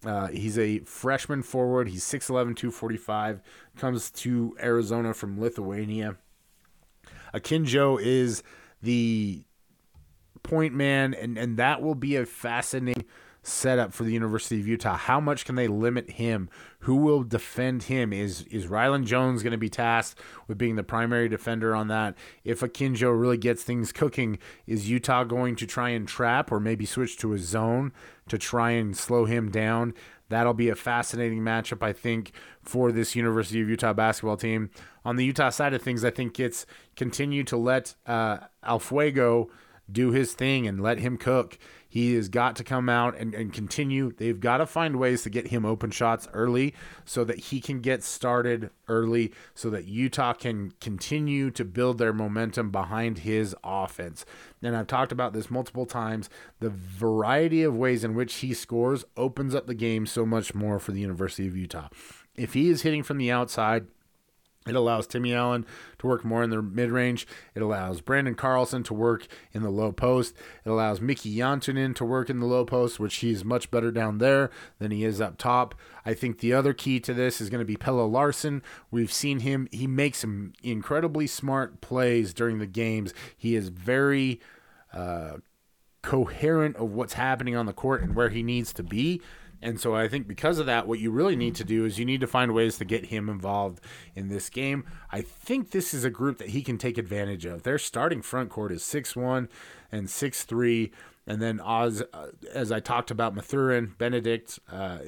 Uh, 0.04 0.28
he's 0.28 0.58
a 0.58 0.80
freshman 0.80 1.42
forward. 1.42 1.88
He's 1.88 2.04
6'11, 2.04 2.56
245, 2.56 3.40
comes 3.76 4.10
to 4.10 4.54
Arizona 4.60 5.14
from 5.14 5.40
Lithuania. 5.40 6.16
Akinjo 7.32 8.00
is 8.00 8.42
the 8.82 9.44
point 10.42 10.74
man, 10.74 11.14
and, 11.14 11.38
and 11.38 11.56
that 11.56 11.82
will 11.82 11.94
be 11.94 12.16
a 12.16 12.26
fascinating 12.26 13.06
setup 13.46 13.92
for 13.92 14.04
the 14.04 14.12
University 14.12 14.60
of 14.60 14.66
Utah. 14.66 14.96
How 14.96 15.20
much 15.20 15.44
can 15.44 15.54
they 15.54 15.68
limit 15.68 16.12
him? 16.12 16.48
Who 16.80 16.96
will 16.96 17.22
defend 17.22 17.84
him? 17.84 18.12
Is 18.12 18.42
is 18.44 18.66
Rylan 18.66 19.04
Jones 19.04 19.42
going 19.42 19.52
to 19.52 19.58
be 19.58 19.68
tasked 19.68 20.20
with 20.48 20.58
being 20.58 20.76
the 20.76 20.82
primary 20.82 21.28
defender 21.28 21.74
on 21.74 21.88
that? 21.88 22.14
If 22.44 22.60
Akinjo 22.60 23.18
really 23.18 23.36
gets 23.36 23.62
things 23.62 23.92
cooking, 23.92 24.38
is 24.66 24.90
Utah 24.90 25.24
going 25.24 25.56
to 25.56 25.66
try 25.66 25.90
and 25.90 26.08
trap 26.08 26.50
or 26.50 26.60
maybe 26.60 26.86
switch 26.86 27.16
to 27.18 27.32
a 27.32 27.38
zone 27.38 27.92
to 28.28 28.38
try 28.38 28.72
and 28.72 28.96
slow 28.96 29.24
him 29.24 29.50
down? 29.50 29.94
That'll 30.30 30.54
be 30.54 30.70
a 30.70 30.74
fascinating 30.74 31.40
matchup, 31.40 31.82
I 31.82 31.92
think, 31.92 32.32
for 32.62 32.90
this 32.90 33.14
University 33.14 33.60
of 33.60 33.68
Utah 33.68 33.92
basketball 33.92 34.38
team. 34.38 34.70
On 35.04 35.16
the 35.16 35.24
Utah 35.24 35.50
side 35.50 35.74
of 35.74 35.82
things, 35.82 36.04
I 36.04 36.10
think 36.10 36.40
it's 36.40 36.64
continue 36.96 37.44
to 37.44 37.56
let 37.56 37.94
uh, 38.06 38.38
Alfuego 38.66 39.48
do 39.90 40.12
his 40.12 40.32
thing 40.32 40.66
and 40.66 40.82
let 40.82 40.98
him 40.98 41.18
cook. 41.18 41.58
He 41.94 42.14
has 42.14 42.28
got 42.28 42.56
to 42.56 42.64
come 42.64 42.88
out 42.88 43.16
and, 43.16 43.34
and 43.34 43.52
continue. 43.52 44.12
They've 44.16 44.40
got 44.40 44.56
to 44.56 44.66
find 44.66 44.96
ways 44.96 45.22
to 45.22 45.30
get 45.30 45.46
him 45.46 45.64
open 45.64 45.92
shots 45.92 46.26
early 46.32 46.74
so 47.04 47.22
that 47.22 47.38
he 47.38 47.60
can 47.60 47.80
get 47.80 48.02
started 48.02 48.70
early 48.88 49.32
so 49.54 49.70
that 49.70 49.84
Utah 49.84 50.32
can 50.32 50.72
continue 50.80 51.52
to 51.52 51.64
build 51.64 51.98
their 51.98 52.12
momentum 52.12 52.72
behind 52.72 53.18
his 53.18 53.54
offense. 53.62 54.26
And 54.60 54.76
I've 54.76 54.88
talked 54.88 55.12
about 55.12 55.34
this 55.34 55.52
multiple 55.52 55.86
times. 55.86 56.28
The 56.58 56.70
variety 56.70 57.62
of 57.62 57.76
ways 57.76 58.02
in 58.02 58.16
which 58.16 58.34
he 58.34 58.54
scores 58.54 59.04
opens 59.16 59.54
up 59.54 59.68
the 59.68 59.72
game 59.72 60.04
so 60.04 60.26
much 60.26 60.52
more 60.52 60.80
for 60.80 60.90
the 60.90 61.00
University 61.00 61.46
of 61.46 61.56
Utah. 61.56 61.90
If 62.34 62.54
he 62.54 62.70
is 62.70 62.82
hitting 62.82 63.04
from 63.04 63.18
the 63.18 63.30
outside, 63.30 63.86
it 64.66 64.74
allows 64.74 65.06
Timmy 65.06 65.34
Allen 65.34 65.66
to 65.98 66.06
work 66.06 66.24
more 66.24 66.42
in 66.42 66.50
the 66.50 66.62
mid 66.62 66.90
range. 66.90 67.26
It 67.54 67.60
allows 67.60 68.00
Branden 68.00 68.36
Carlson 68.36 68.82
to 68.84 68.94
work 68.94 69.26
in 69.52 69.62
the 69.62 69.70
low 69.70 69.92
post. 69.92 70.34
It 70.64 70.70
allows 70.70 71.00
Mickey 71.00 71.36
Jantunen 71.36 71.94
to 71.96 72.04
work 72.04 72.30
in 72.30 72.40
the 72.40 72.46
low 72.46 72.64
post, 72.64 72.98
which 72.98 73.16
he's 73.16 73.44
much 73.44 73.70
better 73.70 73.90
down 73.90 74.18
there 74.18 74.50
than 74.78 74.90
he 74.90 75.04
is 75.04 75.20
up 75.20 75.36
top. 75.36 75.74
I 76.06 76.14
think 76.14 76.38
the 76.38 76.54
other 76.54 76.72
key 76.72 76.98
to 77.00 77.12
this 77.12 77.40
is 77.40 77.50
going 77.50 77.60
to 77.60 77.66
be 77.66 77.76
Pelle 77.76 78.08
Larsson. 78.08 78.62
We've 78.90 79.12
seen 79.12 79.40
him, 79.40 79.68
he 79.70 79.86
makes 79.86 80.18
some 80.18 80.54
incredibly 80.62 81.26
smart 81.26 81.82
plays 81.82 82.32
during 82.32 82.58
the 82.58 82.66
games. 82.66 83.12
He 83.36 83.56
is 83.56 83.68
very 83.68 84.40
uh, 84.94 85.38
coherent 86.02 86.76
of 86.76 86.92
what's 86.92 87.14
happening 87.14 87.56
on 87.56 87.66
the 87.66 87.72
court 87.72 88.02
and 88.02 88.14
where 88.14 88.30
he 88.30 88.42
needs 88.42 88.72
to 88.74 88.82
be. 88.82 89.20
And 89.64 89.80
so 89.80 89.96
I 89.96 90.08
think 90.08 90.28
because 90.28 90.58
of 90.58 90.66
that, 90.66 90.86
what 90.86 90.98
you 90.98 91.10
really 91.10 91.36
need 91.36 91.54
to 91.54 91.64
do 91.64 91.86
is 91.86 91.98
you 91.98 92.04
need 92.04 92.20
to 92.20 92.26
find 92.26 92.52
ways 92.52 92.76
to 92.76 92.84
get 92.84 93.06
him 93.06 93.30
involved 93.30 93.80
in 94.14 94.28
this 94.28 94.50
game. 94.50 94.84
I 95.10 95.22
think 95.22 95.70
this 95.70 95.94
is 95.94 96.04
a 96.04 96.10
group 96.10 96.36
that 96.36 96.50
he 96.50 96.62
can 96.62 96.76
take 96.76 96.98
advantage 96.98 97.46
of. 97.46 97.62
Their 97.62 97.78
starting 97.78 98.20
front 98.20 98.50
court 98.50 98.72
is 98.72 98.84
six 98.84 99.16
one 99.16 99.48
and 99.90 100.10
six 100.10 100.44
three, 100.44 100.92
and 101.26 101.40
then 101.40 101.60
Oz, 101.60 102.02
uh, 102.12 102.26
as 102.52 102.70
I 102.70 102.80
talked 102.80 103.10
about, 103.10 103.34
Mathurin 103.34 103.94
Bennedict 103.96 104.58
uh, 104.70 104.98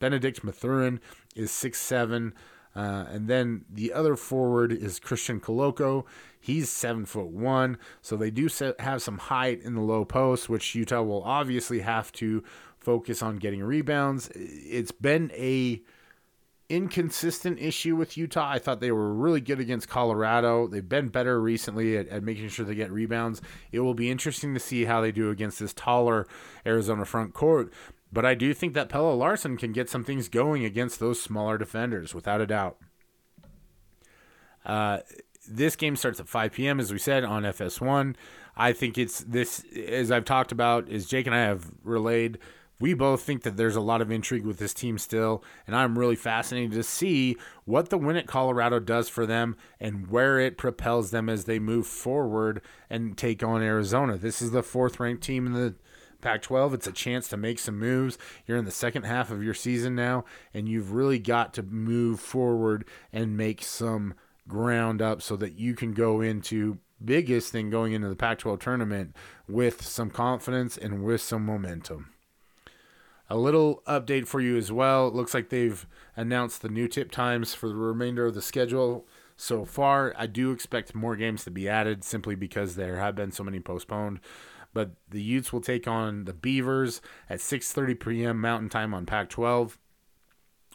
Bennedict 0.00 0.42
Mathurin 0.42 0.98
is 1.36 1.52
six 1.52 1.80
seven. 1.80 2.34
Uh, 2.74 3.06
and 3.08 3.26
then 3.26 3.64
the 3.72 3.90
other 3.92 4.16
forward 4.16 4.70
is 4.70 4.98
Christian 4.98 5.40
Koloko. 5.40 6.04
He's 6.38 6.68
seven 6.68 7.06
foot 7.06 7.28
one, 7.28 7.78
so 8.02 8.16
they 8.16 8.30
do 8.30 8.50
have 8.80 9.00
some 9.00 9.18
height 9.18 9.62
in 9.62 9.74
the 9.74 9.80
low 9.80 10.04
post, 10.04 10.48
which 10.48 10.74
Utah 10.74 11.02
will 11.02 11.22
obviously 11.22 11.80
have 11.80 12.12
to 12.12 12.44
focus 12.86 13.20
on 13.20 13.36
getting 13.36 13.64
rebounds. 13.64 14.30
It's 14.32 14.92
been 14.92 15.32
a 15.34 15.82
inconsistent 16.68 17.58
issue 17.58 17.96
with 17.96 18.16
Utah. 18.16 18.48
I 18.48 18.60
thought 18.60 18.78
they 18.80 18.92
were 18.92 19.12
really 19.12 19.40
good 19.40 19.58
against 19.58 19.88
Colorado. 19.88 20.68
They've 20.68 20.88
been 20.88 21.08
better 21.08 21.40
recently 21.40 21.96
at, 21.96 22.06
at, 22.08 22.22
making 22.22 22.48
sure 22.48 22.64
they 22.64 22.76
get 22.76 22.92
rebounds. 22.92 23.42
It 23.72 23.80
will 23.80 23.94
be 23.94 24.08
interesting 24.08 24.54
to 24.54 24.60
see 24.60 24.84
how 24.84 25.00
they 25.00 25.10
do 25.10 25.30
against 25.30 25.58
this 25.58 25.72
taller 25.72 26.28
Arizona 26.64 27.04
front 27.04 27.34
court. 27.34 27.72
But 28.12 28.24
I 28.24 28.36
do 28.36 28.54
think 28.54 28.74
that 28.74 28.88
Pelle 28.88 29.16
Larsson 29.16 29.56
can 29.56 29.72
get 29.72 29.90
some 29.90 30.04
things 30.04 30.28
going 30.28 30.64
against 30.64 31.00
those 31.00 31.20
smaller 31.20 31.58
defenders, 31.58 32.14
without 32.14 32.40
a 32.40 32.46
doubt. 32.46 32.78
Uh, 34.64 34.98
this 35.48 35.74
game 35.74 35.96
starts 35.96 36.20
at 36.20 36.28
5 36.28 36.52
p.m., 36.52 36.78
as 36.78 36.92
we 36.92 36.98
said, 36.98 37.24
on 37.24 37.42
FS1. 37.42 38.14
I 38.56 38.72
think 38.72 38.96
it's 38.96 39.20
this, 39.20 39.64
as 39.88 40.12
I've 40.12 40.24
talked 40.24 40.52
about, 40.52 40.88
as 40.88 41.06
Jake 41.06 41.26
and 41.26 41.34
I 41.34 41.40
have 41.40 41.72
relayed 41.82 42.38
we 42.78 42.94
both 42.94 43.22
think 43.22 43.42
that 43.42 43.56
there's 43.56 43.76
a 43.76 43.80
lot 43.80 44.02
of 44.02 44.10
intrigue 44.10 44.44
with 44.44 44.58
this 44.58 44.74
team 44.74 44.98
still, 44.98 45.42
and 45.66 45.74
I'm 45.74 45.98
really 45.98 46.16
fascinated 46.16 46.72
to 46.72 46.82
see 46.82 47.36
what 47.64 47.88
the 47.88 47.98
win 47.98 48.16
at 48.16 48.26
Colorado 48.26 48.80
does 48.80 49.08
for 49.08 49.24
them 49.24 49.56
and 49.80 50.08
where 50.08 50.38
it 50.38 50.58
propels 50.58 51.10
them 51.10 51.28
as 51.28 51.44
they 51.44 51.58
move 51.58 51.86
forward 51.86 52.60
and 52.90 53.16
take 53.16 53.42
on 53.42 53.62
Arizona. 53.62 54.16
This 54.16 54.42
is 54.42 54.50
the 54.50 54.62
fourth 54.62 55.00
ranked 55.00 55.22
team 55.22 55.46
in 55.46 55.52
the 55.54 55.74
Pac 56.20 56.42
12. 56.42 56.74
It's 56.74 56.86
a 56.86 56.92
chance 56.92 57.28
to 57.28 57.36
make 57.36 57.58
some 57.58 57.78
moves. 57.78 58.18
You're 58.46 58.58
in 58.58 58.64
the 58.64 58.70
second 58.70 59.04
half 59.04 59.30
of 59.30 59.42
your 59.42 59.54
season 59.54 59.94
now, 59.94 60.24
and 60.52 60.68
you've 60.68 60.92
really 60.92 61.18
got 61.18 61.54
to 61.54 61.62
move 61.62 62.20
forward 62.20 62.84
and 63.12 63.36
make 63.36 63.62
some 63.62 64.14
ground 64.48 65.00
up 65.00 65.22
so 65.22 65.36
that 65.36 65.58
you 65.58 65.74
can 65.74 65.92
go 65.92 66.20
into 66.20 66.78
biggest 67.04 67.52
thing 67.52 67.70
going 67.70 67.92
into 67.92 68.08
the 68.08 68.16
Pac 68.16 68.38
12 68.38 68.58
tournament 68.58 69.14
with 69.48 69.82
some 69.82 70.10
confidence 70.10 70.76
and 70.76 71.02
with 71.02 71.20
some 71.20 71.44
momentum. 71.44 72.10
A 73.28 73.36
little 73.36 73.82
update 73.86 74.28
for 74.28 74.40
you 74.40 74.56
as 74.56 74.70
well. 74.70 75.08
It 75.08 75.14
looks 75.14 75.34
like 75.34 75.48
they've 75.48 75.86
announced 76.16 76.62
the 76.62 76.68
new 76.68 76.86
tip 76.86 77.10
times 77.10 77.54
for 77.54 77.68
the 77.68 77.74
remainder 77.74 78.26
of 78.26 78.34
the 78.34 78.42
schedule 78.42 79.06
so 79.36 79.64
far. 79.64 80.14
I 80.16 80.26
do 80.26 80.52
expect 80.52 80.94
more 80.94 81.16
games 81.16 81.44
to 81.44 81.50
be 81.50 81.68
added 81.68 82.04
simply 82.04 82.34
because 82.36 82.76
there 82.76 82.96
have 82.96 83.16
been 83.16 83.32
so 83.32 83.42
many 83.42 83.60
postponed. 83.60 84.20
But 84.72 84.92
the 85.08 85.22
Utes 85.22 85.52
will 85.52 85.60
take 85.60 85.88
on 85.88 86.24
the 86.24 86.34
Beavers 86.34 87.00
at 87.28 87.40
6:30 87.40 87.98
p.m. 87.98 88.40
Mountain 88.40 88.68
Time 88.68 88.94
on 88.94 89.06
Pac-12. 89.06 89.76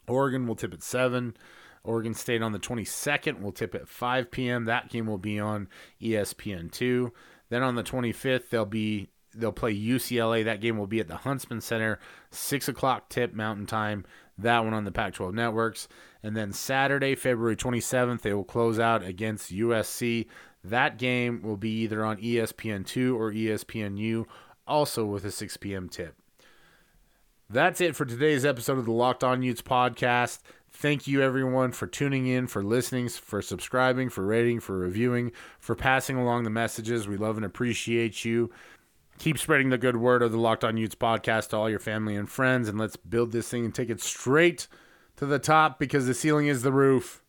Oregon 0.07 0.47
will 0.47 0.55
tip 0.55 0.73
at 0.73 0.83
7. 0.83 1.37
Oregon 1.83 2.13
State 2.13 2.41
on 2.41 2.51
the 2.51 2.59
22nd 2.59 3.41
will 3.41 3.51
tip 3.51 3.73
at 3.73 3.87
5 3.87 4.29
p.m. 4.29 4.65
That 4.65 4.89
game 4.89 5.07
will 5.07 5.17
be 5.17 5.39
on 5.39 5.67
ESPN2. 6.01 7.11
Then 7.49 7.63
on 7.63 7.75
the 7.75 7.83
25th, 7.83 8.49
they'll 8.49 8.65
be 8.65 9.09
they'll 9.36 9.52
play 9.52 9.76
UCLA. 9.76 10.44
That 10.44 10.62
game 10.62 10.78
will 10.78 10.88
be 10.88 11.00
at 11.00 11.08
the 11.08 11.17
Huntsman 11.17 11.62
Center, 11.62 12.00
six 12.30 12.67
o'clock 12.67 13.10
tip 13.10 13.34
Mountain 13.34 13.67
Time. 13.67 14.06
That 14.38 14.63
one 14.63 14.74
on 14.74 14.86
the 14.86 14.91
Pac-12 14.91 15.34
networks, 15.34 15.88
and 16.24 16.36
then 16.36 16.52
Saturday, 16.52 17.15
February 17.15 17.56
27th, 17.56 18.22
they 18.22 18.34
will 18.34 18.44
close 18.44 18.80
out 18.80 19.04
against 19.04 19.54
USC. 19.54 20.28
That 20.63 20.98
game 20.98 21.41
will 21.44 21.58
be 21.58 21.70
either 21.82 22.04
on 22.04 22.17
ESPN2 22.17 23.15
or 23.15 23.32
ESPNU, 23.32 24.26
also 24.65 25.06
with 25.06 25.26
a 25.26 25.32
6 25.32 25.58
p.m. 25.58 25.89
tip. 25.89 26.15
That's 27.50 27.82
it 27.82 27.96
for 27.96 28.06
today's 28.06 28.46
episode 28.46 28.80
of 28.80 28.86
the 28.86 28.91
Locked 28.91 29.24
On 29.24 29.44
Utes 29.44 29.62
podcast. 29.62 30.39
Thank 30.72 31.06
you, 31.06 31.22
everyone, 31.22 31.74
for 31.74 31.86
tuning 31.86 32.28
in, 32.28 32.48
for 32.48 32.63
listening, 32.63 33.10
for 33.10 33.41
subscribing, 33.41 34.10
for 34.10 34.26
rating, 34.26 34.62
for 34.62 34.78
reviewing, 34.78 35.34
for 35.60 35.76
passing 35.76 36.17
along 36.17 36.44
the 36.44 36.50
messages. 36.50 37.08
We 37.08 37.17
love 37.17 37.36
and 37.36 37.46
appreciate 37.46 38.24
you 38.24 38.52
keep 39.21 39.38
spreading 39.38 39.69
the 39.69 39.77
good 39.77 39.97
word 39.97 40.23
of 40.23 40.31
the 40.31 40.38
Locked 40.39 40.63
On 40.63 40.77
Utes 40.77 40.95
podcast 40.95 41.49
to 41.49 41.55
all 41.55 41.69
your 41.69 41.77
family 41.77 42.15
and 42.15 42.27
friends, 42.27 42.67
and 42.67 42.79
let's 42.79 42.95
build 42.95 43.31
this 43.31 43.47
thing 43.47 43.63
and 43.63 43.73
take 43.73 43.91
it 43.91 44.01
straight 44.01 44.67
to 45.15 45.27
the 45.27 45.38
top 45.38 45.77
because 45.77 46.07
the 46.07 46.15
ceiling 46.15 46.47
is 46.47 46.63
the 46.63 46.71
roof, 46.71 47.21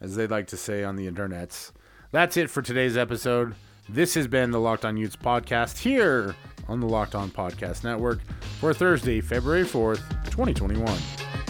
as 0.00 0.14
they 0.14 0.28
like 0.28 0.46
to 0.46 0.56
say 0.56 0.84
on 0.84 0.94
the 0.94 1.10
internets. 1.10 1.72
That's 2.12 2.36
it 2.36 2.48
for 2.48 2.62
today's 2.62 2.96
episode. 2.96 3.56
This 3.88 4.14
has 4.14 4.28
been 4.28 4.52
the 4.52 4.60
Locked 4.60 4.84
On 4.84 4.96
Utes 4.96 5.16
podcast 5.16 5.78
here 5.78 6.36
on 6.68 6.78
the 6.78 6.86
Locked 6.86 7.16
On 7.16 7.30
Podcast 7.30 7.82
Network 7.82 8.20
for 8.60 8.72
Thursday, 8.72 9.20
February 9.20 9.64
4th, 9.64 10.08
2021. 10.26 11.47